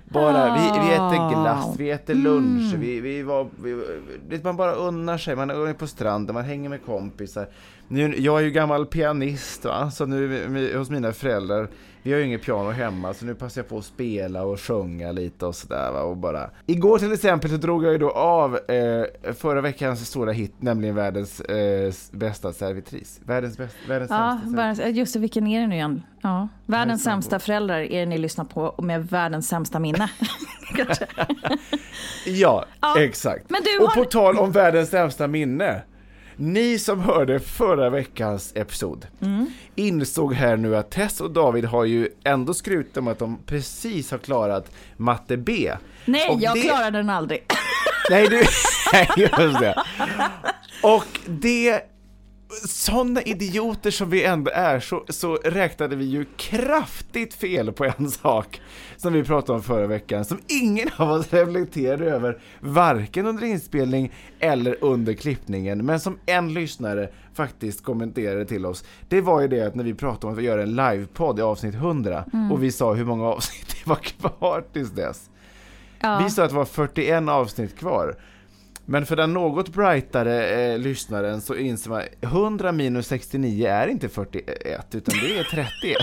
Bara, 0.10 0.54
vi, 0.54 0.80
vi 0.88 0.94
äter 0.94 1.30
glass, 1.30 1.76
vi 1.78 1.92
äter 1.92 2.14
lunch, 2.16 2.74
vi, 2.78 3.00
vi 3.00 3.24
var, 3.24 3.48
vi, 3.64 3.84
vet, 4.30 4.44
man 4.44 4.58
bara 4.58 4.72
unnar 4.72 5.18
sig, 5.18 5.36
man 5.36 5.50
är 5.50 5.74
på 5.74 5.88
stranden, 5.88 6.34
man 6.34 6.46
hänger 6.46 6.70
med 6.70 6.86
kompisar. 6.86 7.48
Nu, 7.88 8.16
jag 8.18 8.40
är 8.40 8.44
ju 8.44 8.52
gammal 8.52 8.86
pianist 8.86 9.66
va, 9.66 9.92
så 9.92 10.06
nu 10.06 10.74
hos 10.78 10.90
mina 10.90 11.14
föräldrar, 11.14 11.68
vi 12.04 12.12
har 12.12 12.20
ju 12.20 12.26
inget 12.26 12.42
piano 12.42 12.70
hemma 12.70 13.14
så 13.14 13.26
nu 13.26 13.36
passar 13.36 13.62
jag 13.62 13.70
på 13.70 13.78
att 13.78 13.86
spela 13.86 14.44
och 14.44 14.60
sjunga 14.60 15.12
lite 15.12 15.46
och 15.46 15.56
sådär 15.56 16.02
och 16.04 16.18
bara. 16.18 16.50
Igår 16.66 17.00
till 17.00 17.14
exempel 17.14 17.50
så 17.50 17.58
drog 17.58 17.86
jag 17.86 17.92
ju 17.92 17.98
då 17.98 18.12
av 18.12 18.56
eh, 18.56 19.34
förra 19.34 19.62
veckans 19.62 20.08
stora 20.08 20.32
hit, 20.32 20.54
nämligen 20.60 20.96
världens 20.96 21.42
eh, 21.42 21.94
bästa 22.12 22.54
servitris. 22.54 23.20
Världens, 23.26 23.58
bäst, 23.58 23.76
världens 23.88 24.12
Ja, 24.12 24.40
sämsta 24.42 24.58
världens, 24.62 24.98
just 24.98 25.14
det, 25.14 25.20
vilken 25.20 25.48
är 25.48 25.62
det 25.62 25.68
nu 25.68 25.76
igen? 25.76 26.04
Ja. 26.22 26.48
Världens 26.66 27.04
sämsta 27.04 27.40
föräldrar 27.40 27.80
är 27.80 28.00
det 28.00 28.06
ni 28.06 28.18
lyssnar 28.18 28.46
på 28.46 28.76
med 28.84 29.08
världens 29.08 29.48
sämsta 29.48 29.80
minne. 29.80 30.10
Ja, 32.26 32.66
Ja, 32.82 33.00
exakt. 33.02 33.50
men 33.50 33.62
du 33.64 33.84
och 33.84 33.90
har- 33.92 34.04
på 34.04 34.10
tal 34.10 34.38
om 34.40 34.52
världens 34.52 34.90
sämsta 34.90 35.28
minne. 35.28 35.82
Ni 36.44 36.80
som 36.80 37.00
hörde 37.02 37.40
förra 37.40 37.90
veckans 37.90 38.52
episod 38.56 39.08
Mm. 39.22 39.46
insåg 39.76 40.34
här 40.34 40.58
nu 40.58 40.76
att 40.78 40.92
Tess 40.92 41.22
och 41.22 41.32
David 41.32 41.66
har 41.66 41.86
ju 41.86 42.10
ändå 42.24 42.54
skrutit 42.54 42.98
om 42.98 43.08
att 43.08 43.20
de 43.20 43.40
precis 43.46 44.12
har 44.12 44.18
klarat 44.18 44.72
matte 44.98 45.38
B. 45.38 45.74
Nej, 46.06 46.30
Och 46.30 46.42
jag 46.42 46.56
det- 46.56 46.62
klarar 46.62 46.92
den 46.92 47.10
aldrig. 47.10 47.46
Nej, 48.10 48.28
du... 48.28 48.44
Nej, 48.94 49.08
just 49.18 49.60
det. 49.60 49.84
Och 50.84 51.06
det... 51.28 51.82
Sådana 52.68 53.22
idioter 53.22 53.92
som 53.92 54.10
vi 54.10 54.24
ändå 54.24 54.52
är 54.54 54.80
så, 54.80 55.04
så 55.10 55.36
räknade 55.36 55.96
vi 55.96 56.06
ju 56.06 56.26
kraftigt 56.38 57.34
fel 57.34 57.72
på 57.72 57.86
en 57.86 58.12
sak 58.12 58.62
som 58.98 59.14
vi 59.14 59.24
pratade 59.24 59.58
om 59.58 59.64
förra 59.64 59.88
veckan 59.88 60.26
som 60.26 60.40
ingen 60.48 60.90
av 60.96 61.12
oss 61.12 61.34
reflekterade 61.34 62.06
över 62.06 62.40
varken 62.60 63.28
under 63.28 63.46
inspelning 63.46 64.12
eller 64.40 64.78
under 64.82 65.14
klippningen 65.14 65.86
men 65.86 66.00
som 66.00 66.18
en 66.26 66.54
lyssnare 66.54 67.10
faktiskt 67.34 67.84
kommenterade 67.84 68.46
till 68.46 68.66
oss. 68.66 68.84
Det 69.10 69.22
var 69.22 69.42
ju 69.42 69.48
det 69.48 69.62
att 69.62 69.76
när 69.76 69.84
vi 69.84 69.94
pratade 69.94 70.34
om 70.34 70.38
att 70.38 70.44
göra 70.44 70.64
en 70.64 70.76
livepodd 70.76 71.40
i 71.40 71.42
avsnitt 71.42 71.76
100 71.76 72.26
och 72.52 72.64
vi 72.64 72.72
sa 72.72 72.94
hur 72.94 73.06
många 73.06 73.26
avsnitt 73.26 73.76
det 73.84 73.90
var 73.90 73.96
kvar 73.96 74.64
tills 74.74 74.92
dess. 74.92 75.30
Ja. 76.00 76.22
Vi 76.24 76.30
sa 76.30 76.44
att 76.44 76.50
det 76.50 76.56
var 76.56 76.66
41 76.66 77.30
avsnitt 77.30 77.78
kvar. 77.78 78.16
Men 78.92 79.06
för 79.06 79.16
den 79.16 79.34
något 79.34 79.70
brightare 79.70 80.50
eh, 80.50 80.80
lyssnaren 80.80 81.42
så 81.42 81.56
inser 81.56 81.90
man 81.90 82.02
100 82.22 82.72
minus 82.72 83.08
69 83.08 83.68
är 83.68 83.88
inte 83.88 84.10
41 84.10 84.96
utan 84.96 85.16
det 85.22 85.40
är 85.40 85.44
31. 85.44 85.98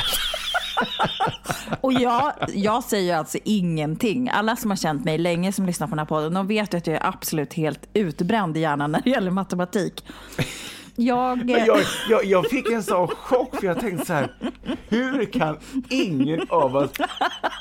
Och 1.81 1.93
jag, 1.93 2.33
jag 2.55 2.85
säger 2.85 3.17
alltså 3.17 3.39
ingenting. 3.45 4.29
Alla 4.29 4.57
som 4.57 4.71
har 4.71 4.77
känt 4.77 5.05
mig 5.05 5.19
länge 5.19 5.53
som 5.53 5.67
lyssnar 5.67 5.87
på 5.87 5.91
den 5.91 5.99
här 5.99 6.07
podden, 6.07 6.35
de 6.35 6.47
vet 6.47 6.75
ju 6.75 6.79
att 6.79 6.87
jag 6.87 6.97
är 6.97 7.07
absolut 7.07 7.55
helt 7.55 7.89
utbränd 7.95 8.57
i 8.57 8.61
hjärnan 8.61 8.93
när 8.93 9.01
det 9.01 9.11
gäller 9.11 9.31
matematik. 9.31 10.05
Jag, 11.49 11.67
jag, 11.67 11.79
jag, 12.11 12.25
jag 12.25 12.47
fick 12.51 12.71
en 12.71 12.83
sån 12.83 13.09
chock 13.09 13.57
för 13.57 13.67
jag 13.67 13.81
tänkte 13.81 14.07
så 14.07 14.13
här, 14.13 14.33
hur 14.89 15.25
kan 15.25 15.57
ingen 15.91 16.41
av 16.49 16.77
oss, 16.77 16.91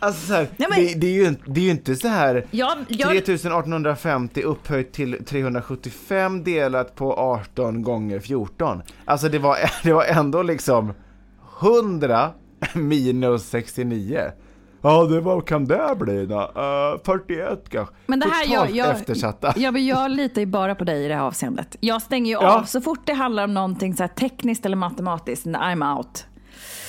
alltså 0.01 0.27
så 0.27 0.33
här, 0.33 0.47
Nej, 0.57 0.67
men- 0.69 0.79
det, 0.85 0.93
det, 0.93 1.07
är 1.07 1.11
ju, 1.11 1.27
inte- 1.27 1.41
det 1.45 1.59
är 1.59 1.63
ju 1.65 1.71
inte 1.71 1.95
så 1.95 2.07
här 2.07 2.45
jag, 2.51 2.77
jag, 2.87 3.25
3850 3.25 4.41
upphöjt 4.41 4.93
till 4.93 5.25
375 5.25 6.43
delat 6.43 6.95
på 6.95 7.13
18 7.13 7.81
gånger 7.81 8.19
14. 8.19 8.81
Alltså 9.05 9.29
det 9.29 9.39
var, 9.39 9.57
det 9.83 9.93
var 9.93 10.03
ändå 10.03 10.41
liksom 10.43 10.93
100 11.61 12.29
minus 12.73 13.49
69. 13.49 14.21
Ja, 14.81 15.03
det 15.03 15.21
vad 15.21 15.45
kan 15.47 15.65
det 15.65 15.95
bli 15.99 16.25
då? 16.25 16.39
Uh, 16.39 17.03
41 17.05 17.69
kanske. 17.69 17.95
Men 18.05 18.19
det 18.19 18.25
här 18.25 18.45
Totalt 18.45 18.69
jag, 18.75 18.87
jag, 18.87 18.95
eftersatta. 18.95 19.53
Ja, 19.57 19.71
men 19.71 19.85
jag 19.85 20.11
litar 20.11 20.41
ju 20.41 20.45
bara 20.45 20.75
på 20.75 20.83
dig 20.83 21.05
i 21.05 21.07
det 21.07 21.15
här 21.15 21.21
avseendet. 21.21 21.75
Jag 21.79 22.01
stänger 22.01 22.25
ju 22.25 22.31
Ja. 22.45 22.59
av 22.59 22.63
så 22.63 22.81
fort 22.81 22.99
det 23.05 23.13
handlar 23.13 23.43
om 23.43 23.53
någonting 23.53 23.93
så 23.95 24.07
tekniskt 24.07 24.65
eller 24.65 24.75
matematiskt. 24.77 25.45
I'm 25.47 25.97
out. 25.97 26.25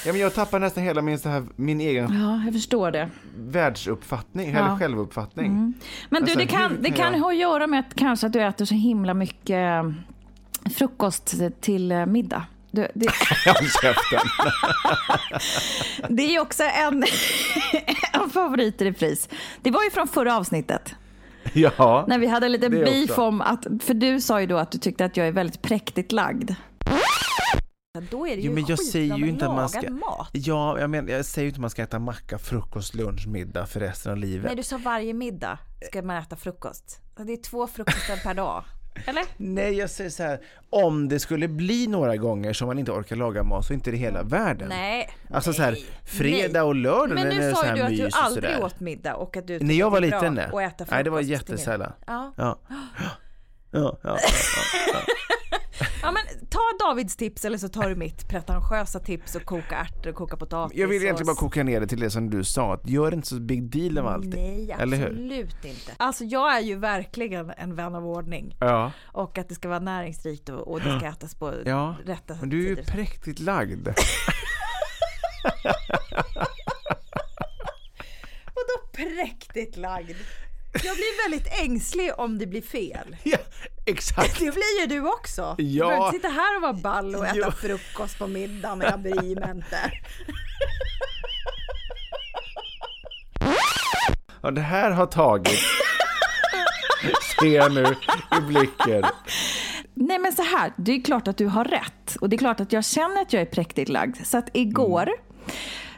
Ja, 0.06 0.12
men 0.12 0.20
jag 0.20 0.34
tappar 0.34 0.58
nästan 0.58 0.82
hela 0.84 1.02
min, 1.02 1.18
så 1.18 1.28
här, 1.28 1.44
min 1.56 1.80
egen 1.80 2.20
Ja, 2.22 2.42
jag 2.44 2.54
förstår 2.54 2.90
det. 2.90 3.08
världsuppfattning, 3.38 4.50
Ja. 4.50 4.58
Mm. 4.58 4.66
eller 4.70 4.78
självuppfattning. 4.78 5.74
Men 6.10 6.22
Alltså, 6.22 6.38
du, 6.38 6.44
det 6.44 6.50
kan, 6.50 6.70
hur 6.70 6.78
det 6.78 6.88
kan 6.90 6.96
kan 6.96 7.12
jag- 7.14 7.20
ha 7.20 7.30
att 7.30 7.36
göra 7.36 7.66
med 7.66 7.80
att 7.80 7.94
kanske 7.94 8.26
att 8.26 8.32
du 8.32 8.42
äter 8.42 8.64
så 8.64 8.74
himla 8.74 9.14
mycket 9.14 9.84
eh, 9.84 9.90
frukost 10.74 11.34
till 11.60 11.92
eh, 11.92 12.06
middag. 12.06 12.42
Du, 12.70 12.88
det, 12.94 13.06
Håll 13.46 13.68
käften. 13.82 14.28
det 16.16 16.22
är 16.22 16.30
ju 16.30 16.40
också 16.40 16.62
en, 16.62 17.04
en 18.22 18.30
favorit 18.30 18.82
i 18.82 18.84
repris. 18.84 19.28
Det 19.62 19.70
var 19.70 19.84
ju 19.84 19.90
från 19.90 20.08
förra 20.08 20.36
avsnittet. 20.36 20.94
Ja. 21.52 22.04
När 22.08 22.18
vi 22.18 22.26
hade 22.26 22.48
lite 22.48 22.68
Det 22.68 22.84
beef 22.84 23.10
också. 23.10 23.22
om 23.22 23.40
att, 23.40 23.66
för 23.82 23.94
du 23.94 24.20
sa 24.20 24.40
ju 24.40 24.46
då 24.46 24.56
att 24.56 24.70
du 24.70 24.78
tyckte 24.78 25.04
att 25.04 25.16
jag 25.16 25.26
är 25.26 25.32
väldigt 25.32 25.62
präktigt 25.62 26.12
lagd. 26.12 26.50
då 28.10 28.26
är 28.26 28.36
det 28.36 28.42
ju 28.42 28.48
Jo, 28.48 28.54
men 28.54 28.64
jag 28.66 28.78
säger 28.78 29.16
ju 29.16 29.28
inte 29.28 29.46
att 29.46 29.54
man 29.54 29.68
ska... 29.68 29.90
mat. 29.90 30.28
Ja, 30.32 30.80
jag, 30.80 30.90
men, 30.90 31.08
jag 31.08 31.24
säger 31.24 31.44
ju 31.44 31.48
inte 31.48 31.56
att 31.56 31.60
man 31.60 31.70
ska 31.70 31.82
äta 31.82 31.98
macka, 31.98 32.38
frukost, 32.38 32.94
lunch, 32.94 33.26
middag 33.26 33.66
för 33.66 33.80
resten 33.80 34.12
av 34.12 34.18
livet. 34.18 34.46
Nej, 34.46 34.56
du 34.56 34.62
sa 34.62 34.78
varje 34.78 35.14
middag 35.14 35.58
ska 35.86 36.02
man 36.02 36.16
äta 36.16 36.36
frukost. 36.36 37.00
Det 37.16 37.32
är 37.32 37.42
två 37.42 37.66
frukostar 37.66 38.16
per 38.16 38.34
dag. 38.34 38.64
Eller? 39.06 39.24
Nej, 39.36 39.74
jag 39.74 39.90
säger 39.90 40.10
så 40.10 40.22
här, 40.22 40.40
om 40.70 41.08
det 41.08 41.20
skulle 41.20 41.48
bli 41.48 41.86
några 41.86 42.16
gånger 42.16 42.52
som 42.52 42.66
man 42.66 42.78
inte 42.78 42.92
orkar 42.92 43.16
laga 43.16 43.42
mat 43.42 43.64
så 43.64 43.72
är 43.72 43.74
inte 43.74 43.90
det 43.90 43.96
hela 43.96 44.22
världen. 44.22 44.68
Nej. 44.68 45.10
Alltså 45.30 45.52
så 45.52 45.62
här, 45.62 45.72
nej, 45.72 45.86
fredag 46.04 46.52
nej. 46.52 46.62
och 46.62 46.74
lördag 46.74 47.14
Men 47.14 47.28
nu 47.28 47.54
sa 47.54 47.66
ju 47.66 47.74
du 47.74 47.82
att 47.82 47.96
du 47.96 48.06
och 48.06 48.10
aldrig 48.14 48.60
åt 48.60 48.80
middag 48.80 49.14
och 49.14 49.36
att 49.36 49.46
du 49.46 49.58
När 49.58 49.74
jag 49.74 49.90
var 49.90 50.00
tycker 50.00 50.10
det 50.10 50.16
är 50.16 50.30
liten 50.30 50.34
nej. 50.52 50.66
att 50.66 50.80
äta 50.80 50.94
Nej, 50.94 51.04
det 51.04 51.10
var 51.10 51.20
jättesällan. 51.20 51.92
Ja. 52.06 52.32
Ja. 52.36 52.58
Ja, 53.70 53.98
ja, 54.02 54.18
ja, 54.92 54.98
ja, 56.02 56.12
men 56.12 56.22
ta 56.50 56.60
Davids 56.86 57.16
tips 57.16 57.44
eller 57.44 57.58
så 57.58 57.68
tar 57.68 57.88
du 57.88 57.94
mitt 57.96 58.28
pretentiösa 58.28 59.00
tips 59.00 59.34
och 59.34 59.44
koka 59.44 59.76
ärtor 59.76 60.10
och 60.10 60.16
koka 60.16 60.36
potatis. 60.36 60.78
Jag 60.78 60.88
vill 60.88 61.02
egentligen 61.02 61.26
bara 61.26 61.36
koka 61.36 61.62
ner 61.64 61.80
det 61.80 61.86
till 61.86 62.00
det 62.00 62.10
som 62.10 62.30
du 62.30 62.44
sa, 62.44 62.74
att 62.74 62.88
gör 62.88 63.14
inte 63.14 63.28
så 63.28 63.40
big 63.40 63.62
deal 63.62 63.98
av 63.98 64.06
allt. 64.06 64.26
Nej, 64.26 64.72
absolut 64.72 65.64
inte. 65.64 65.92
Alltså 65.96 66.24
jag 66.24 66.56
är 66.56 66.60
ju 66.60 66.76
verkligen 66.76 67.50
en 67.56 67.74
vän 67.74 67.94
av 67.94 68.06
ordning. 68.06 68.56
Ja. 68.60 68.92
Och 69.04 69.38
att 69.38 69.48
det 69.48 69.54
ska 69.54 69.68
vara 69.68 69.78
näringsrikt 69.78 70.48
och, 70.48 70.68
och 70.72 70.80
det 70.80 70.98
ska 70.98 71.08
ätas 71.08 71.34
på 71.34 71.54
Ja, 71.66 71.96
rätta 72.04 72.36
men 72.40 72.48
du 72.48 72.64
är 72.64 72.68
ju 72.68 72.76
präktigt 72.76 73.38
lagd. 73.38 73.88
Vadå 78.54 78.88
präktigt 78.92 79.76
lagd? 79.76 80.16
Jag 80.72 80.96
blir 80.96 81.28
väldigt 81.28 81.52
ängslig 81.64 82.10
om 82.16 82.38
det 82.38 82.46
blir 82.46 82.62
fel. 82.62 83.16
ja, 83.22 83.38
exakt. 83.88 84.38
Det 84.38 84.50
blir 84.54 84.80
ju 84.80 84.86
du 84.86 85.08
också. 85.08 85.54
Du 85.58 85.64
Ja. 85.64 85.86
behöver 85.88 86.06
inte 86.06 86.16
sitta 86.18 86.28
här 86.28 86.56
och 86.56 86.62
vara 86.62 86.72
ball 86.72 87.14
och 87.14 87.26
äta 87.26 87.36
Jo. 87.36 87.50
frukost 87.50 88.18
på 88.18 88.26
middagen 88.26 88.80
jag 88.80 89.00
bryr 89.00 89.40
mig 89.40 89.50
inte. 89.50 89.78
Ja, 94.42 94.50
det 94.50 94.60
här 94.60 94.90
har 94.90 95.06
tagit. 95.06 95.58
Ser 97.40 97.46
jag 97.56 97.72
nu 97.74 97.84
i 98.38 98.40
blicken. 98.40 99.02
Nej 99.94 100.18
men 100.18 100.32
så 100.32 100.42
här, 100.42 100.72
det 100.76 100.92
är 100.92 101.02
klart 101.02 101.28
att 101.28 101.36
du 101.38 101.46
har 101.46 101.64
rätt. 101.64 102.16
Och 102.20 102.28
det 102.28 102.36
är 102.36 102.38
klart 102.38 102.60
att 102.60 102.72
jag 102.72 102.84
känner 102.84 103.22
att 103.22 103.32
jag 103.32 103.42
är 103.42 103.46
präktigt 103.46 103.88
lagd. 103.88 104.16
Så 104.26 104.38
att 104.38 104.48
igår 104.52 105.10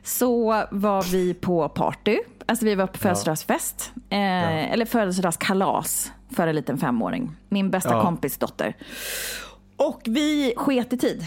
så 0.04 0.64
var 0.70 1.02
vi 1.02 1.34
på 1.34 1.68
party. 1.68 2.18
Alltså 2.46 2.64
vi 2.64 2.74
var 2.74 2.86
på 2.86 2.98
födelsedagsfest. 2.98 3.92
Eh, 4.10 4.72
Eller 4.72 4.84
födelsedagskalas 4.86 6.12
för 6.36 6.46
en 6.46 6.54
liten 6.56 6.78
femåring. 6.78 7.32
Min 7.48 7.70
bästa 7.70 7.90
Ja. 7.90 8.02
kompis 8.02 8.36
dotter. 8.38 8.76
Och 9.76 10.00
vi 10.04 10.54
sket 10.56 10.92
i 10.92 10.98
tid. 10.98 11.24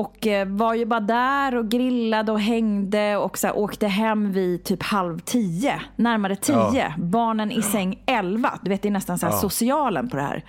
Och 0.00 0.26
eh, 0.26 0.46
var 0.48 0.74
ju 0.74 0.84
bara 0.86 1.00
där 1.00 1.54
och 1.56 1.68
grillade 1.68 2.32
och 2.32 2.40
hängde 2.40 3.16
och 3.16 3.38
så 3.38 3.46
här, 3.46 3.56
åkte 3.58 3.86
hem 3.86 4.32
vid 4.32 4.64
typ 4.64 4.82
halv 4.82 5.18
tio. 5.18 5.80
Närmare 5.96 6.36
tio. 6.36 6.70
Ja. 6.74 6.92
Barnen 6.98 7.50
i 7.52 7.62
säng 7.62 8.02
elva. 8.06 8.58
Du 8.62 8.70
vet 8.70 8.82
det 8.82 8.88
är 8.88 8.92
nästan 8.92 9.18
så 9.18 9.26
här 9.26 9.32
socialen 9.36 10.08
på 10.08 10.16
det 10.16 10.22
här. 10.22 10.44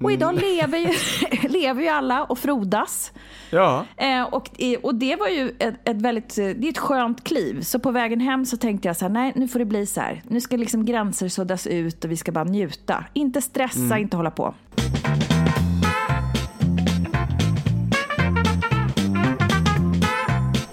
Och 0.00 0.12
idag 0.12 0.30
Mm. 0.30 0.42
lever, 0.44 0.78
ju, 0.78 0.92
lever 1.48 1.82
ju 1.82 1.88
alla 1.88 2.24
och 2.24 2.38
frodas. 2.38 3.12
Ja. 3.50 3.84
Eh, 3.96 4.22
och, 4.22 4.50
och 4.82 4.94
det 4.94 5.16
var 5.16 5.28
ju 5.28 5.52
ett, 5.58 5.88
ett 5.88 6.02
väldigt, 6.02 6.38
eh, 6.38 6.44
det 6.46 6.66
är 6.66 6.70
ett 6.70 6.78
skönt 6.78 7.24
kliv. 7.24 7.60
Så 7.62 7.78
på 7.78 7.90
vägen 7.90 8.20
hem 8.20 8.44
så 8.46 8.56
tänkte 8.56 8.88
jag 8.88 8.96
så 8.96 9.04
här, 9.04 9.12
nej 9.12 9.32
nu 9.36 9.48
får 9.48 9.58
det 9.58 9.64
bli 9.64 9.86
så 9.86 10.00
här. 10.00 10.22
Nu 10.28 10.40
ska 10.40 10.56
liksom 10.56 10.84
gränser 10.84 11.28
suddas 11.28 11.66
ut 11.66 12.04
och 12.04 12.10
vi 12.10 12.16
ska 12.16 12.32
bara 12.32 12.44
njuta. 12.44 13.04
Inte 13.12 13.42
stressa, 13.42 13.78
Mm. 13.80 13.98
inte 14.02 14.16
hålla 14.16 14.30
på. 14.30 14.54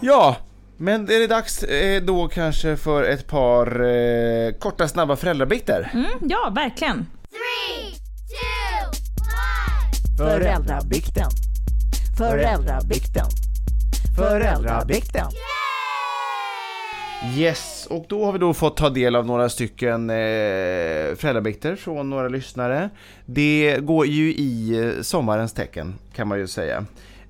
Ja, 0.07 0.35
men 0.77 1.09
är 1.09 1.19
det 1.19 1.27
dags 1.27 1.63
eh, 1.63 2.03
då 2.03 2.27
kanske 2.27 2.77
för 2.77 3.03
ett 3.03 3.27
par 3.27 3.83
eh, 3.83 4.51
korta 4.51 4.87
snabba 4.87 5.15
föräldrabitar? 5.15 5.91
Mm, 5.93 6.11
ja, 6.21 6.51
verkligen. 6.55 7.05
Three, 7.29 7.91
two. 8.29 8.91
Föräldrabikten. 10.17 11.29
Föräldrabikten. 12.17 13.25
Föräldrabikten. 14.17 15.27
Yes, 17.37 17.87
och 17.89 18.05
då 18.09 18.25
har 18.25 18.31
vi 18.31 18.39
då 18.39 18.53
fått 18.53 18.77
ta 18.77 18.89
del 18.89 19.15
av 19.15 19.25
några 19.25 19.49
stycken 19.49 20.09
eh, 20.09 20.15
föräldrabikter 21.15 21.75
från 21.75 22.09
några 22.09 22.27
lyssnare. 22.27 22.89
Det 23.25 23.77
går 23.81 24.05
ju 24.05 24.33
i 24.33 24.79
eh, 24.79 25.01
sommarens 25.01 25.53
tecken 25.53 25.95
kan 26.15 26.27
man 26.27 26.39
ju 26.39 26.47
säga. 26.47 26.85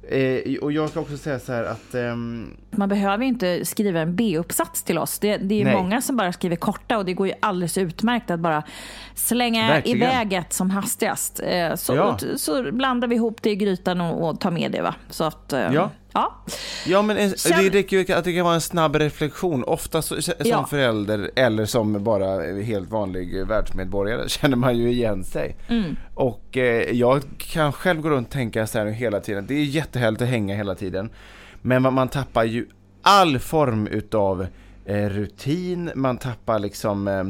Eh, 0.10 0.58
och 0.62 0.72
jag 0.72 0.90
ska 0.90 1.00
också 1.00 1.18
säga 1.18 1.40
så 1.40 1.54
här 1.54 1.64
att 1.64 1.96
ehm, 1.96 2.58
Man 2.72 2.90
behöver 2.90 3.24
inte 3.26 3.66
skriva 3.66 4.00
en 4.00 4.16
B-uppsats 4.16 4.84
till 4.84 4.98
oss. 4.98 5.20
Det, 5.20 5.38
det 5.38 5.62
är 5.62 5.66
Nej. 5.66 5.76
många 5.76 6.02
som 6.02 6.18
bara 6.18 6.34
skriver 6.34 6.56
korta 6.56 6.98
och 6.98 7.06
det 7.06 7.14
går 7.14 7.28
ju 7.28 7.34
alldeles 7.40 7.78
utmärkt 7.78 8.32
att 8.32 8.40
bara 8.40 8.64
slänga 9.16 9.68
Verkligen. 9.68 9.98
iväg 9.98 10.34
ett 10.34 10.54
som 10.54 10.70
hastigast. 10.72 11.40
Eh, 11.44 11.76
Så, 11.76 11.96
Ja. 11.96 12.18
så 12.36 12.72
blandar 12.72 13.08
vi 13.08 13.16
ihop 13.16 13.42
det 13.42 13.50
i 13.50 13.56
grytan 13.56 14.02
och, 14.02 14.30
och 14.30 14.40
tar 14.40 14.52
med 14.52 14.72
det. 14.72 14.82
Va? 14.82 14.96
Så 15.10 15.24
att, 15.24 15.54
eh, 15.54 15.74
Ja. 15.74 15.92
Ja. 16.16 16.36
Ja 16.86 17.02
men 17.02 17.18
en, 17.18 17.30
Känn- 17.30 17.64
det 17.64 17.70
räcker 17.70 17.98
ju 17.98 18.14
att 18.14 18.24
det 18.24 18.34
kan 18.34 18.44
vara 18.46 18.56
en 18.56 18.62
snabb 18.62 18.96
reflektion. 18.96 19.64
Ofta 19.64 20.02
så, 20.02 20.22
som 20.22 20.34
Ja. 20.40 20.66
förälder 20.70 21.32
eller 21.36 21.66
som 21.66 22.04
bara 22.04 22.42
helt 22.62 22.90
vanlig 22.90 23.48
världsmedborgare 23.48 24.24
känner 24.30 24.56
man 24.58 24.78
ju 24.78 24.92
igen 24.92 25.24
sig. 25.24 25.56
Mm. 25.68 25.96
Och 26.14 26.58
eh, 26.58 26.92
jag 26.92 27.22
kan 27.38 27.74
själv 27.74 28.02
gå 28.02 28.10
runt 28.10 28.28
och 28.28 28.34
tänka 28.34 28.68
så 28.68 28.78
här 28.80 28.86
hela 28.86 29.20
tiden. 29.20 29.46
Det 29.48 29.54
är 29.54 29.64
jättehärligt 29.64 30.22
att 30.22 30.28
hänga 30.28 30.56
hela 30.56 30.76
tiden. 30.76 31.10
Men 31.62 31.82
man, 31.82 31.94
man 31.94 32.08
tappar 32.08 32.44
ju 32.44 32.68
all 33.02 33.40
form 33.40 33.88
utav 33.88 34.48
eh, 34.86 35.10
rutin, 35.10 35.92
man 35.96 36.18
tappar 36.18 36.60
liksom 36.60 37.08
eh, 37.08 37.24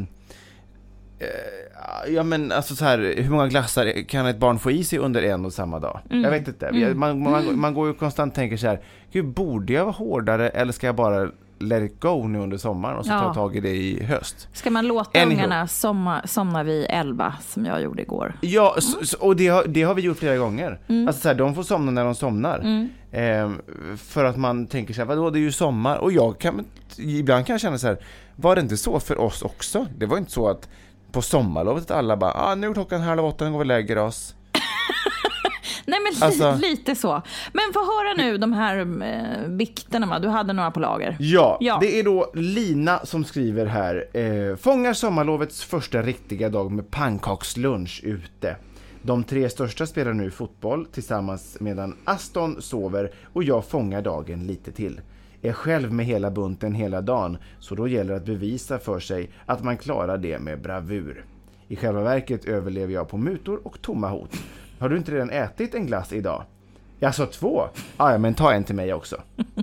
Ja 2.08 2.24
men 2.24 2.52
alltså 2.52 2.76
så 2.76 2.86
här, 2.86 3.14
hur 3.18 3.30
många 3.30 3.48
glassar 3.48 4.08
kan 4.08 4.26
ett 4.26 4.38
barn 4.38 4.60
få 4.60 4.72
i 4.72 4.84
sig 4.84 5.00
under 5.00 5.22
en 5.24 5.46
och 5.46 5.54
samma 5.54 5.80
dag? 5.80 6.00
Jag 6.10 6.32
vet 6.32 6.48
inte. 6.48 6.70
Jag- 6.74 6.96
Man, 6.96 7.24
man, 7.24 7.60
man 7.60 7.74
går 7.74 7.88
ju 7.88 7.94
konstant 7.94 8.32
och 8.32 8.36
tänker 8.36 8.58
så 8.58 8.68
här, 8.68 8.80
Gud, 9.12 9.26
borde 9.26 9.74
jag 9.74 9.84
vara 9.86 9.94
hårdare 9.96 10.50
eller 10.50 10.74
ska 10.74 10.86
jag 10.88 10.96
bara 10.96 11.30
let 11.60 11.84
it 11.92 12.00
go 12.00 12.28
nu 12.28 12.40
under 12.40 12.58
sommaren 12.58 12.98
och 12.98 13.06
så 13.06 13.12
Ja. 13.12 13.20
ta 13.22 13.34
tag 13.34 13.56
i 13.56 13.60
det 13.60 13.70
i 13.76 14.04
höst? 14.04 14.48
Ska 14.54 14.70
man 14.70 14.88
låta 14.88 15.20
Anywho. 15.22 15.34
ungarna 15.38 15.68
somna, 15.68 16.22
somna 16.28 16.64
vid 16.64 16.86
elva 16.90 17.34
som 17.42 17.66
jag 17.66 17.82
gjorde 17.82 18.02
igår? 18.02 18.34
Ja, 18.42 18.76
så, 18.80 19.06
så, 19.06 19.18
och 19.20 19.36
det 19.36 19.48
har, 19.48 19.64
det 19.68 19.84
har 19.84 19.94
vi 19.94 20.02
gjort 20.02 20.18
flera 20.18 20.38
gånger. 20.38 20.80
Mm. 20.88 21.08
Alltså 21.08 21.22
så 21.22 21.28
här, 21.28 21.36
de 21.36 21.56
får 21.56 21.64
somna 21.64 21.92
när 21.92 22.04
de 22.06 22.16
somnar. 22.16 22.88
Ehm, 23.12 23.62
för 23.98 24.24
att 24.26 24.38
man 24.38 24.68
tänker 24.68 24.94
så 24.94 25.02
här, 25.02 25.06
vadå 25.08 25.30
det 25.30 25.40
är 25.40 25.42
ju 25.42 25.52
sommar. 25.52 25.98
Och 25.98 26.12
jag 26.12 26.40
kan, 26.40 26.66
ibland 26.98 27.46
kan 27.46 27.54
jag 27.54 27.62
känna 27.62 27.78
så 27.78 27.88
här, 27.88 27.98
var 28.36 28.56
det 28.56 28.62
inte 28.62 28.78
så 28.78 29.00
för 29.00 29.20
oss 29.22 29.42
också? 29.42 29.88
Det 29.98 30.06
var 30.06 30.18
inte 30.18 30.32
så 30.32 30.50
att 30.50 30.70
på 31.16 31.22
sommarlovet 31.22 31.92
alla 31.92 32.18
bara, 32.18 32.32
ah, 32.34 32.56
nu 32.56 32.68
är 32.68 32.74
klockan 32.74 33.02
halv 33.02 33.26
åtta, 33.26 33.46
nu 33.46 33.52
går 33.52 33.58
vi 33.60 33.64
och 33.64 33.66
lägger 33.68 33.98
oss. 33.98 34.36
Nej 35.86 36.00
men 36.00 36.24
Alltså- 36.28 36.56
lite 36.62 36.96
så. 36.96 37.22
Men 37.54 37.64
få 37.74 37.80
höra 37.80 38.14
nu 38.18 38.38
de 38.38 38.54
här 38.54 38.78
eh, 38.80 39.50
vikterna. 39.50 40.06
va? 40.08 40.20
Du 40.20 40.28
hade 40.28 40.54
några 40.54 40.72
på 40.72 40.80
lager. 40.80 41.16
Ja, 41.20 41.58
Ja. 41.62 41.78
det 41.82 42.00
är 42.00 42.04
då 42.04 42.32
Lina 42.34 43.00
som 43.06 43.24
skriver 43.24 43.66
här. 43.66 44.06
Eh, 44.14 44.56
fångar 44.56 44.94
sommarlovets 44.94 45.64
första 45.64 46.02
riktiga 46.02 46.50
dag 46.50 46.72
med 46.72 46.92
pannkakslunch 46.92 48.02
ute. 48.04 48.56
De 49.02 49.24
tre 49.24 49.50
största 49.50 49.86
spelar 49.86 50.14
nu 50.14 50.32
fotboll 50.32 50.86
tillsammans 50.86 51.58
medan 51.60 51.96
Aston 52.06 52.62
sover 52.62 53.12
och 53.34 53.44
jag 53.44 53.66
fångar 53.66 54.02
dagen 54.02 54.48
lite 54.48 54.72
till. 54.72 55.02
Är 55.48 55.54
själv 55.54 55.94
med 55.94 56.06
hela 56.06 56.32
bunten 56.32 56.74
hela 56.76 57.02
dagen, 57.02 57.38
så 57.60 57.76
då 57.76 57.88
gäller 57.88 58.10
det 58.14 58.18
att 58.20 58.26
bevisa 58.26 58.80
för 58.80 59.00
sig 59.00 59.30
att 59.46 59.64
man 59.64 59.78
klarar 59.78 60.18
det 60.18 60.40
med 60.40 60.62
bravur. 60.62 61.26
I 61.68 61.76
själva 61.76 62.02
verket 62.02 62.46
överlever 62.46 62.94
jag 62.94 63.10
på 63.10 63.18
mutor 63.18 63.60
och 63.68 63.82
tomma 63.82 64.10
hot. 64.10 64.32
Har 64.80 64.90
du 64.90 64.98
inte 64.98 65.12
redan 65.12 65.30
ätit 65.30 65.76
en 65.76 65.86
glass 65.86 66.14
idag? 66.14 66.44
Jag 67.00 67.16
sa 67.16 67.26
två? 67.26 67.64
Ah, 67.98 68.12
ja, 68.12 68.18
men 68.18 68.34
ta 68.34 68.54
en 68.54 68.64
till 68.64 68.76
mig 68.76 68.94
också. 68.94 69.16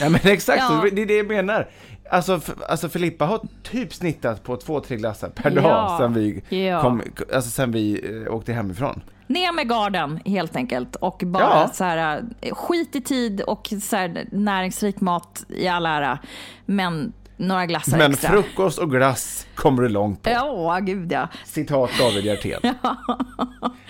Ja 0.00 0.08
men 0.08 0.20
exakt, 0.24 0.58
Ja. 0.58 0.84
det 0.92 1.02
är 1.02 1.06
det 1.06 1.16
jag 1.16 1.26
menar. 1.28 1.68
Alltså, 2.10 2.40
alltså 2.68 2.88
Filippa 2.88 3.24
har 3.24 3.40
typ 3.62 3.94
snittat 3.94 4.42
på 4.42 4.56
två, 4.56 4.80
tre 4.80 4.96
glassar 4.96 5.28
per 5.28 5.50
Ja. 5.50 5.62
dag 5.62 5.98
sen 5.98 6.14
vi, 6.14 6.42
Ja. 6.66 6.82
kom, 6.82 7.02
alltså 7.34 7.50
sen 7.50 7.72
vi 7.72 8.10
eh, 8.26 8.34
åkte 8.34 8.52
hemifrån. 8.52 9.00
Ner 9.28 9.52
med 9.52 9.68
garden 9.68 10.20
helt 10.24 10.56
enkelt 10.56 10.96
och 10.96 11.22
bara 11.26 11.42
Ja. 11.42 11.70
så 11.72 11.84
här, 11.84 12.24
eh, 12.40 12.54
skit 12.54 12.96
i 12.96 13.00
tid 13.00 13.40
och 13.40 13.72
så 13.82 13.96
här, 13.96 14.28
näringsrik 14.32 15.00
mat 15.00 15.44
i 15.48 15.68
all 15.68 15.86
ära. 15.86 16.18
Men 16.66 17.12
några 17.38 17.66
glassar 17.66 17.98
Men 17.98 18.12
extra. 18.12 18.30
frukost 18.30 18.78
och 18.78 18.90
glass 18.90 19.46
kommer 19.54 19.82
du 19.82 19.88
långt 19.88 20.22
på. 20.22 20.30
Ja, 20.30 20.78
gud 20.82 21.12
ja. 21.12 21.28
Citat 21.44 21.90
David 21.98 22.24
Hjertén. 22.24 22.60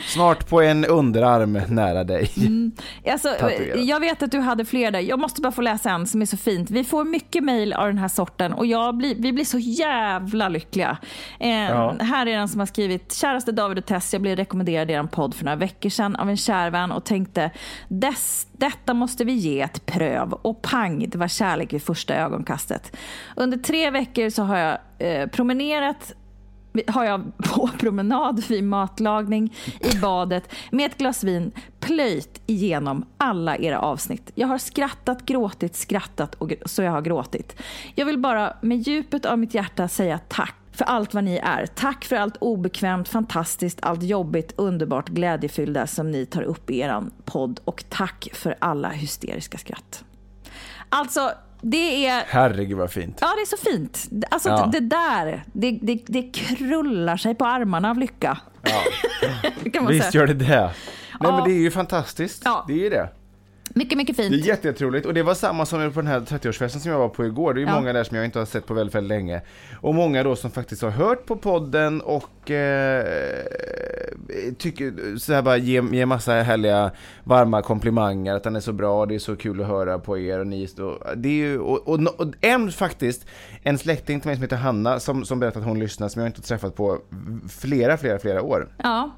Snart 0.06 0.48
på 0.48 0.61
en 0.62 0.84
underarm 0.84 1.52
nära 1.68 2.04
dig. 2.04 2.30
Alltså, 3.12 3.28
Tatuerat. 3.28 3.84
jag 3.84 4.00
vet 4.00 4.22
att 4.22 4.30
du 4.30 4.38
hade 4.40 4.64
fler 4.64 4.90
där. 4.90 5.00
Jag 5.00 5.18
måste 5.18 5.40
bara 5.40 5.52
få 5.52 5.62
läsa 5.62 5.90
en 5.90 6.06
som 6.06 6.22
är 6.22 6.26
så 6.26 6.37
fint. 6.37 6.70
Vi 6.70 6.84
får 6.84 7.04
mycket 7.04 7.44
mejl 7.44 7.72
av 7.72 7.87
den 7.87 7.98
här 7.98 8.08
sorten 8.08 8.52
och 8.52 8.66
jag 8.66 8.96
blir, 8.96 9.14
vi 9.18 9.32
blir 9.32 9.44
så 9.44 9.58
jävla 9.58 10.48
lyckliga. 10.48 10.98
Eh, 11.40 11.48
Här 12.00 12.26
är 12.26 12.37
den 12.38 12.48
som 12.48 12.61
har 12.61 12.66
skrivit 12.66 13.12
Käraste 13.14 13.52
David 13.52 13.78
och 13.78 13.87
Tess, 13.87 14.12
jag 14.12 14.22
blev 14.22 14.37
rekommenderad 14.37 14.90
er 14.90 15.02
podd 15.02 15.34
för 15.34 15.44
några 15.44 15.56
veckor 15.56 15.90
sedan 15.90 16.16
av 16.16 16.28
en 16.30 16.37
kär 16.37 16.70
vän 16.70 16.92
och 16.92 17.04
tänkte 17.04 17.50
Dess, 17.88 18.46
detta 18.59 18.94
måste 18.94 19.25
vi 19.25 19.33
ge 19.33 19.61
ett 19.61 19.87
pröv. 19.87 20.33
Och 20.33 20.62
pang, 20.62 21.09
det 21.09 21.18
var 21.18 21.29
kärlek 21.29 21.73
vid 21.73 21.83
första 21.83 22.14
ögonkastet. 22.14 22.97
Under 23.37 23.59
tre 23.59 23.90
veckor 23.90 24.31
så 24.31 24.42
har 24.42 24.57
jag 24.57 24.79
eh, 24.99 25.29
promenerat 25.29 26.14
har 26.87 27.05
jag 27.05 27.37
på 27.37 27.71
promenad, 27.79 28.44
vid 28.49 28.64
matlagning, 28.64 29.55
i 29.81 29.99
badet 29.99 30.55
med 30.71 30.87
ett 30.87 30.99
glas 30.99 31.25
vin 31.25 31.53
plöjt 31.81 32.40
igenom 32.47 33.05
alla 33.16 33.57
era 33.57 33.81
avsnitt. 33.81 34.31
Jag 34.35 34.49
har 34.49 34.59
skrattat, 34.59 35.27
gråtit, 35.27 35.77
skrattat 35.77 36.35
och 36.35 36.51
gr- 36.51 36.68
så 36.68 36.83
jag 36.83 36.92
har 36.92 37.03
gråtit. 37.03 37.62
Jag 37.94 38.07
vill 38.07 38.18
bara 38.18 38.57
med 38.62 38.79
djupet 38.79 39.25
av 39.25 39.38
mitt 39.38 39.55
hjärta 39.55 39.88
säga 39.88 40.21
tack 40.29 40.55
för 40.78 40.84
allt 40.84 41.14
vad 41.14 41.24
ni 41.24 41.36
är. 41.36 41.66
Tack 41.66 42.04
för 42.04 42.16
allt 42.16 42.36
obekvämt, 42.36 43.08
fantastiskt, 43.08 43.78
allt 43.82 44.02
jobbigt, 44.02 44.52
underbart, 44.56 45.08
glädjefyllda 45.08 45.86
som 45.86 46.10
ni 46.10 46.26
tar 46.26 46.42
upp 46.42 46.70
i 46.70 46.78
er 46.78 47.02
podd 47.24 47.60
och 47.64 47.84
tack 47.88 48.28
för 48.32 48.56
alla 48.58 48.88
hysteriska 48.88 49.58
skratt. 49.58 50.04
Alltså, 50.88 51.30
det 51.60 52.06
är 52.06 52.22
Herregud 52.26 52.78
vad 52.78 52.90
fint. 52.90 53.18
Ja, 53.20 53.26
det 53.36 53.40
är 53.42 53.46
så 53.46 53.70
fint. 53.70 54.08
Alltså 54.30 54.48
Ja. 54.48 54.68
det 54.72 54.80
där, 54.80 55.44
det, 55.52 55.78
det, 55.82 56.02
det 56.06 56.22
krullar 56.22 57.16
sig 57.16 57.34
på 57.34 57.44
armarna 57.44 57.90
av 57.90 57.98
lycka. 57.98 58.38
kan 59.72 59.84
man 59.84 59.92
Visst 59.92 60.10
säga. 60.12 60.20
gör 60.20 60.26
det 60.26 60.34
det. 60.34 60.60
Nej 60.60 60.70
Ja. 61.20 61.36
men 61.36 61.44
det 61.44 61.50
är 61.50 61.60
ju 61.60 61.70
fantastiskt. 61.70 62.42
Ja. 62.44 62.64
Det 62.68 62.72
är 62.72 62.78
ju 62.78 62.88
det. 62.90 63.08
Mycket, 63.78 63.98
mycket 63.98 64.16
Det 64.16 64.24
är 64.24 64.30
fint. 64.30 64.44
jätte- 64.44 64.68
jätteroligt 64.68 65.06
och 65.06 65.14
det 65.14 65.22
var 65.22 65.34
samma 65.34 65.66
som 65.66 65.92
på 65.92 66.00
den 66.00 66.06
här 66.06 66.20
30-årsfesten 66.20 66.78
som 66.78 66.90
jag 66.92 66.98
var 66.98 67.08
på 67.08 67.26
igår. 67.26 67.54
Det 67.54 67.62
är 67.62 67.66
Ja. 67.66 67.74
många 67.74 67.92
där 67.92 68.04
som 68.04 68.16
jag 68.16 68.24
inte 68.24 68.38
har 68.38 68.46
sett 68.46 68.66
på 68.66 68.74
väldigt, 68.74 68.94
väldigt 68.94 69.08
länge. 69.08 69.40
Och 69.80 69.94
många 69.94 70.22
då 70.22 70.36
som 70.36 70.50
faktiskt 70.50 70.82
har 70.82 70.90
hört 70.90 71.26
på 71.26 71.36
podden 71.36 72.00
och 72.00 72.50
eh, 72.50 73.04
tycker 74.58 75.16
så 75.18 75.32
här 75.32 75.42
bara 75.42 75.56
ge, 75.56 75.82
ge 75.92 76.06
massa 76.06 76.32
härliga 76.32 76.90
varma 77.24 77.62
komplimanger 77.62 78.34
att 78.34 78.42
den 78.42 78.56
är 78.56 78.60
så 78.60 78.72
bra, 78.72 79.06
det 79.06 79.14
är 79.14 79.18
så 79.18 79.36
kul 79.36 79.60
att 79.60 79.66
höra 79.66 79.98
på 79.98 80.18
er 80.18 80.38
och 80.38 80.46
ni 80.46 80.68
det 81.16 81.28
är 81.28 81.32
ju, 81.32 81.58
och, 81.58 81.88
och, 81.88 82.20
och 82.20 82.26
en 82.40 82.72
faktiskt, 82.72 83.26
en 83.62 83.78
släkting 83.78 84.20
till 84.20 84.28
mig 84.28 84.36
som 84.36 84.42
heter 84.42 84.56
Hanna 84.56 85.00
som, 85.00 85.24
som 85.24 85.40
berättat 85.40 85.60
att 85.62 85.68
hon 85.68 85.78
lyssnar 85.78 86.08
som 86.08 86.20
jag 86.22 86.28
inte 86.28 86.38
har 86.38 86.42
träffat 86.42 86.74
på 86.76 86.98
flera, 87.50 87.96
flera, 87.96 88.18
flera 88.18 88.42
år 88.42 88.68
Ja. 88.82 89.10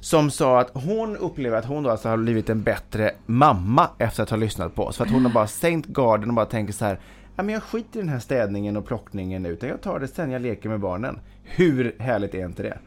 Som 0.00 0.30
sa 0.30 0.60
att 0.60 0.70
hon 0.74 1.16
upplever 1.16 1.58
att 1.58 1.64
hon 1.64 1.82
då 1.82 1.90
alltså 1.90 2.08
har 2.08 2.16
blivit 2.16 2.50
en 2.50 2.62
bättre 2.62 3.10
mamma 3.26 3.88
efter 3.98 4.22
att 4.22 4.30
ha 4.30 4.36
lyssnat 4.36 4.74
på 4.74 4.84
oss. 4.84 4.96
För 4.96 5.04
att 5.04 5.10
hon 5.10 5.24
har 5.24 5.32
bara 5.32 5.46
sänkt 5.46 5.88
garden 5.88 6.28
och 6.28 6.34
bara 6.34 6.46
tänker 6.46 6.72
så 6.72 6.84
här, 6.84 7.00
ja 7.36 7.42
men 7.42 7.52
jag 7.52 7.62
skiter 7.62 7.98
i 7.98 8.02
den 8.02 8.08
här 8.10 8.18
städningen 8.18 8.76
och 8.76 8.86
plockningen 8.86 9.42
nu, 9.42 9.48
utan 9.48 9.68
jag 9.68 9.80
tar 9.80 10.00
det 10.00 10.08
sen 10.08 10.30
jag 10.30 10.42
leker 10.42 10.68
med 10.68 10.80
barnen. 10.80 11.18
Hur 11.44 11.96
härligt 11.98 12.34
är 12.34 12.44
inte 12.44 12.62
det? 12.62 12.78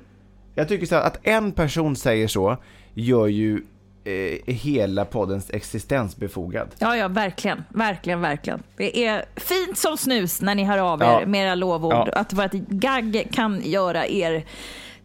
Jag 0.56 0.68
tycker 0.68 0.86
så 0.86 0.96
här, 0.96 1.02
att 1.08 1.20
en 1.24 1.52
person 1.52 1.96
säger 1.96 2.28
så, 2.28 2.58
gör 2.94 3.28
ju 3.28 3.62
eh, 4.04 4.54
hela 4.54 5.06
poddens 5.06 5.50
existens 5.50 6.18
befogad. 6.18 6.68
ja, 6.80 6.96
ja, 6.98 7.08
verkligen. 7.08 7.64
Verkligen, 7.70 8.22
verkligen. 8.22 8.64
Det 8.78 9.06
är 9.06 9.26
fint 9.36 9.78
som 9.78 9.98
snus 9.98 10.42
när 10.42 10.56
ni 10.56 10.64
hör 10.64 10.78
av 10.78 11.02
er 11.02 11.06
Ja. 11.06 11.26
med 11.26 11.46
era 11.46 11.56
lovord. 11.56 11.94
Ja. 11.94 12.08
Att 12.14 12.34
vårt 12.34 12.52
gagg 12.54 13.28
kan 13.32 13.62
göra 13.64 14.08
er 14.08 14.46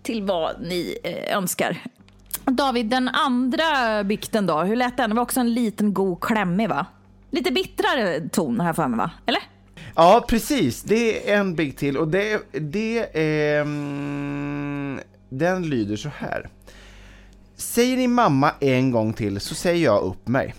till 0.08 0.22
vad 0.22 0.60
ni 0.60 0.98
eh, 1.04 1.36
önskar. 1.36 1.78
David, 2.44 2.86
den 2.86 3.08
andra 3.08 4.04
bikten 4.04 4.46
då, 4.46 4.60
hur 4.60 4.76
lät 4.76 4.96
den? 4.96 5.10
Det 5.10 5.16
var 5.16 5.22
också 5.22 5.40
en 5.40 5.54
liten 5.54 5.94
god 5.94 6.20
klämmig 6.20 6.68
va? 6.68 6.86
Lite 7.30 7.52
bittrare 7.52 8.28
ton 8.28 8.60
här 8.60 8.72
för 8.72 8.88
mig 8.88 8.98
va? 8.98 9.10
Eller? 9.26 9.42
Ja, 9.94 10.24
precis. 10.28 10.82
Det 10.82 11.30
är 11.30 11.38
en 11.38 11.54
big 11.54 11.76
till 11.76 11.96
och 11.96 12.08
det, 12.08 12.42
det 12.52 13.18
är... 13.18 13.60
mm, 13.60 15.00
den 15.28 15.68
lyder 15.68 15.96
så 15.96 16.08
här. 16.18 16.48
Säger 17.56 17.96
ni 17.96 18.08
mamma 18.08 18.52
en 18.60 18.90
gång 18.90 19.12
till 19.12 19.40
så 19.40 19.54
säger 19.54 19.84
jag 19.84 20.02
upp 20.02 20.28
mig. 20.28 20.54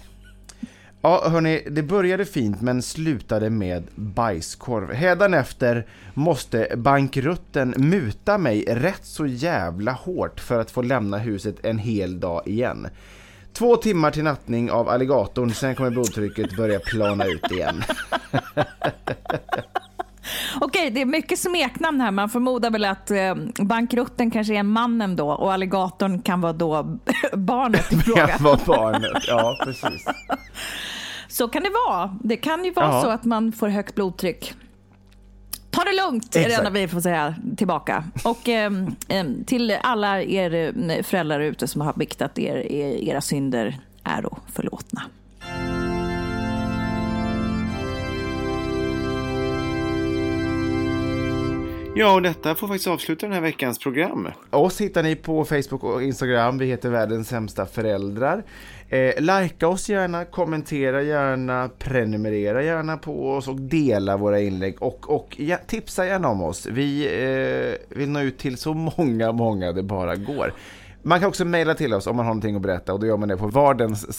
Ja, 1.01 1.29
hörni, 1.29 1.63
det 1.71 1.83
började 1.83 2.25
fint 2.25 2.61
men 2.61 2.81
slutade 2.81 3.49
med 3.49 3.83
bajskorv. 3.95 4.93
Hädanefter 4.93 5.85
måste 6.13 6.67
bankrutten 6.75 7.73
muta 7.77 8.37
mig 8.37 8.63
rätt 8.67 9.05
så 9.05 9.25
jävla 9.25 9.91
hårt 9.91 10.39
för 10.39 10.59
att 10.59 10.71
få 10.71 10.81
lämna 10.81 11.17
huset 11.17 11.65
en 11.65 11.77
hel 11.77 12.19
dag 12.19 12.47
igen. 12.47 12.87
Två 13.53 13.75
timmar 13.75 14.11
till 14.11 14.23
nattning 14.23 14.71
av 14.71 14.89
alligatorn, 14.89 15.53
sen 15.53 15.75
kommer 15.75 15.89
blodtrycket 15.89 16.57
börja 16.57 16.79
plana 16.79 17.25
ut 17.25 17.51
igen. 17.51 17.83
Okej, 20.61 20.89
det 20.89 21.01
är 21.01 21.05
mycket 21.05 21.39
smeknamn 21.39 22.01
här. 22.01 22.11
Man 22.11 22.29
förmodar 22.29 22.71
väl 22.71 22.85
att 22.85 23.11
eh, 23.11 23.35
bankrutten 23.59 24.31
kanske 24.31 24.55
är 24.55 24.63
mannen 24.63 25.15
då 25.15 25.29
och 25.31 25.53
alligatorn 25.53 26.21
kan 26.21 26.41
vara 26.41 26.53
då 26.53 26.83
barnet 27.33 27.93
i 27.93 27.97
fråga. 28.05 28.27
kan 28.27 28.43
vara 28.43 28.59
barnet. 28.65 29.23
Ja, 29.27 29.59
precis. 29.63 30.05
Så 31.39 31.47
kan 31.47 31.63
det 31.63 31.69
vara. 31.87 32.17
Det 32.23 32.37
kan 32.37 32.65
ju 32.65 32.71
vara 32.71 32.85
Ja. 32.85 33.01
så 33.01 33.09
att 33.09 33.25
man 33.25 33.51
får 33.51 33.67
högt 33.67 33.95
blodtryck. 33.95 34.53
Ta 35.69 35.83
det 35.83 35.91
lugnt, 36.05 36.35
är 36.35 36.49
det 36.49 36.55
enda 36.55 36.69
vi 36.69 36.87
får 36.87 37.01
säga 37.01 37.35
tillbaka. 37.57 38.03
Och 38.25 38.49
ehm, 38.49 38.95
till 39.45 39.77
alla 39.81 40.21
er 40.21 40.53
eh, 40.89 41.03
föräldrar 41.03 41.39
ute 41.39 41.67
som 41.67 41.81
har 41.81 41.93
biktat 41.93 42.39
er, 42.39 42.55
er 42.71 43.09
era 43.09 43.21
synder 43.21 43.79
är 44.03 44.21
då 44.21 44.37
förlåtna. 44.53 45.01
Ja, 51.95 52.13
och 52.13 52.21
detta 52.21 52.55
får 52.55 52.67
faktiskt 52.67 52.87
avsluta 52.87 53.25
den 53.25 53.33
här 53.33 53.41
veckans 53.41 53.79
program. 53.79 54.27
Oss 54.49 54.81
hittar 54.81 55.03
ni 55.03 55.15
på 55.15 55.45
Facebook 55.45 55.83
och 55.83 56.03
Instagram. 56.03 56.57
Vi 56.57 56.65
heter 56.65 56.89
Världens 56.89 57.27
sämsta 57.27 57.65
föräldrar. 57.65 58.43
Eh, 58.89 59.23
Lajka 59.23 59.67
oss 59.67 59.89
gärna, 59.89 60.25
kommentera 60.25 61.01
gärna, 61.01 61.69
prenumerera 61.79 62.63
gärna 62.63 62.97
på 62.97 63.31
oss 63.31 63.47
och 63.47 63.55
dela 63.55 64.17
våra 64.17 64.39
inlägg. 64.39 64.81
Och, 64.83 65.09
och 65.09 65.35
ja, 65.39 65.57
tipsa 65.67 66.05
gärna 66.05 66.27
om 66.27 66.43
oss. 66.43 66.65
Vi 66.65 67.05
eh, 67.05 67.97
vill 67.97 68.09
nå 68.09 68.21
ut 68.21 68.37
till 68.37 68.57
så 68.57 68.73
många, 68.73 69.31
många 69.31 69.71
det 69.71 69.83
bara 69.83 70.15
går. 70.15 70.53
Man 71.03 71.19
kan 71.19 71.29
också 71.29 71.45
mejla 71.45 71.75
till 71.75 71.93
oss 71.93 72.07
om 72.07 72.15
man 72.15 72.25
har 72.25 72.33
någonting 72.33 72.55
att 72.55 72.61
berätta 72.61 72.93
och 72.93 72.99
då 72.99 73.07
gör 73.07 73.17
man 73.17 73.29
det 73.29 73.37
på 73.37 73.47
vardens 73.47 74.13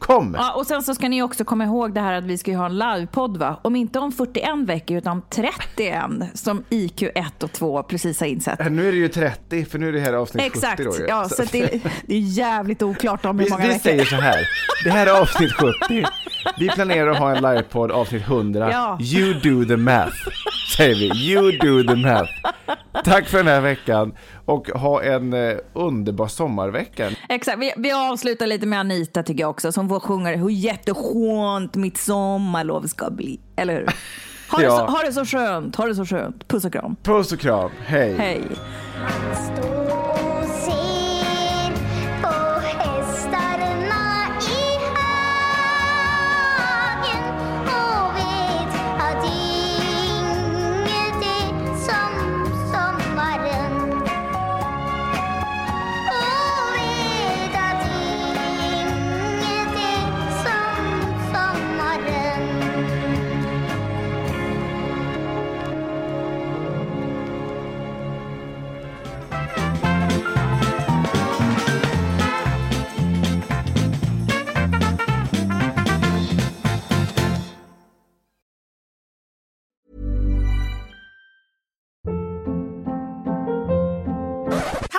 gmail.com. 0.00 0.36
Ja, 0.38 0.52
och 0.54 0.66
sen 0.66 0.82
så 0.82 0.94
ska 0.94 1.08
ni 1.08 1.22
också 1.22 1.44
komma 1.44 1.64
ihåg 1.64 1.94
det 1.94 2.00
här 2.00 2.12
att 2.12 2.24
vi 2.24 2.38
ska 2.38 2.50
ju 2.50 2.56
ha 2.56 2.66
en 2.66 2.78
livepodd 2.78 3.36
va? 3.36 3.60
Om 3.62 3.76
inte 3.76 3.98
om 3.98 4.12
41 4.12 4.44
veckor 4.66 4.96
utan 4.96 5.22
31 5.30 5.94
som 6.34 6.64
IQ 6.70 7.02
1 7.02 7.42
och 7.42 7.52
2 7.52 7.82
precis 7.82 8.20
har 8.20 8.26
insett. 8.26 8.72
Nu 8.72 8.88
är 8.88 8.92
det 8.92 8.98
ju 8.98 9.08
30, 9.08 9.64
för 9.64 9.78
nu 9.78 9.88
är 9.88 9.92
det 9.92 10.00
här 10.00 10.12
avsnitt 10.12 10.42
Exakt, 10.42 10.76
70 10.78 10.84
då 10.90 10.96
ju. 10.98 11.06
ja, 11.08 11.28
så 11.28 11.42
det, 11.52 11.80
det 12.06 12.14
är 12.14 12.20
jävligt 12.20 12.82
oklart 12.82 13.24
om 13.24 13.38
hur 13.38 13.44
Vi, 13.44 13.50
många 13.50 13.62
vi 13.62 13.68
veckor. 13.68 13.82
säger 13.82 14.04
så 14.04 14.16
här. 14.16 14.48
Det 14.84 14.90
här 14.90 15.06
är 15.06 15.20
avsnitt 15.20 15.52
70. 15.52 16.04
Vi 16.58 16.68
planerar 16.68 17.10
att 17.10 17.18
ha 17.18 17.36
en 17.36 17.42
livepodd 17.42 17.90
avsnitt 17.92 18.22
100. 18.22 18.70
Ja. 18.72 18.98
You 19.00 19.34
do 19.34 19.64
the 19.68 19.76
math, 19.76 20.16
säger 20.76 20.94
vi. 20.94 21.32
You 21.32 21.52
do 21.52 21.82
the 21.94 21.96
math. 21.96 22.32
Tack 23.04 23.28
för 23.28 23.38
den 23.38 23.46
här 23.46 23.60
veckan 23.60 24.14
och 24.44 24.68
ha 24.68 25.02
en 25.02 25.32
eh, 25.32 25.56
underbar 25.72 26.26
sommarvecka. 26.28 27.10
Exakt, 27.28 27.58
vi, 27.58 27.72
vi 27.76 27.92
avslutar 27.92 28.46
lite 28.46 28.66
med 28.66 28.80
Anita 28.80 29.22
tycker 29.22 29.40
jag 29.40 29.50
också 29.50 29.72
som 29.72 29.88
får 29.88 30.00
sjunga 30.00 30.36
hur 30.36 30.50
jätteskönt 30.50 31.74
mitt 31.76 31.98
sommarlov 31.98 32.82
ska 32.86 33.10
bli. 33.10 33.40
Eller 33.56 33.74
hur? 33.74 33.86
Ha, 34.50 34.58
det, 34.58 34.64
Ja. 34.64 34.70
så, 34.78 34.84
ha 34.86 35.02
det 35.02 35.12
så 35.12 35.24
skönt, 35.24 35.76
ha 35.76 35.86
det 35.86 35.94
så 35.94 36.04
skönt. 36.06 36.48
Puss 36.48 36.64
och 36.64 36.72
kram. 36.72 36.96
Puss 37.02 37.32
och 37.32 37.38
kram, 37.40 37.70
hej. 37.86 38.14
Hej. 38.18 38.42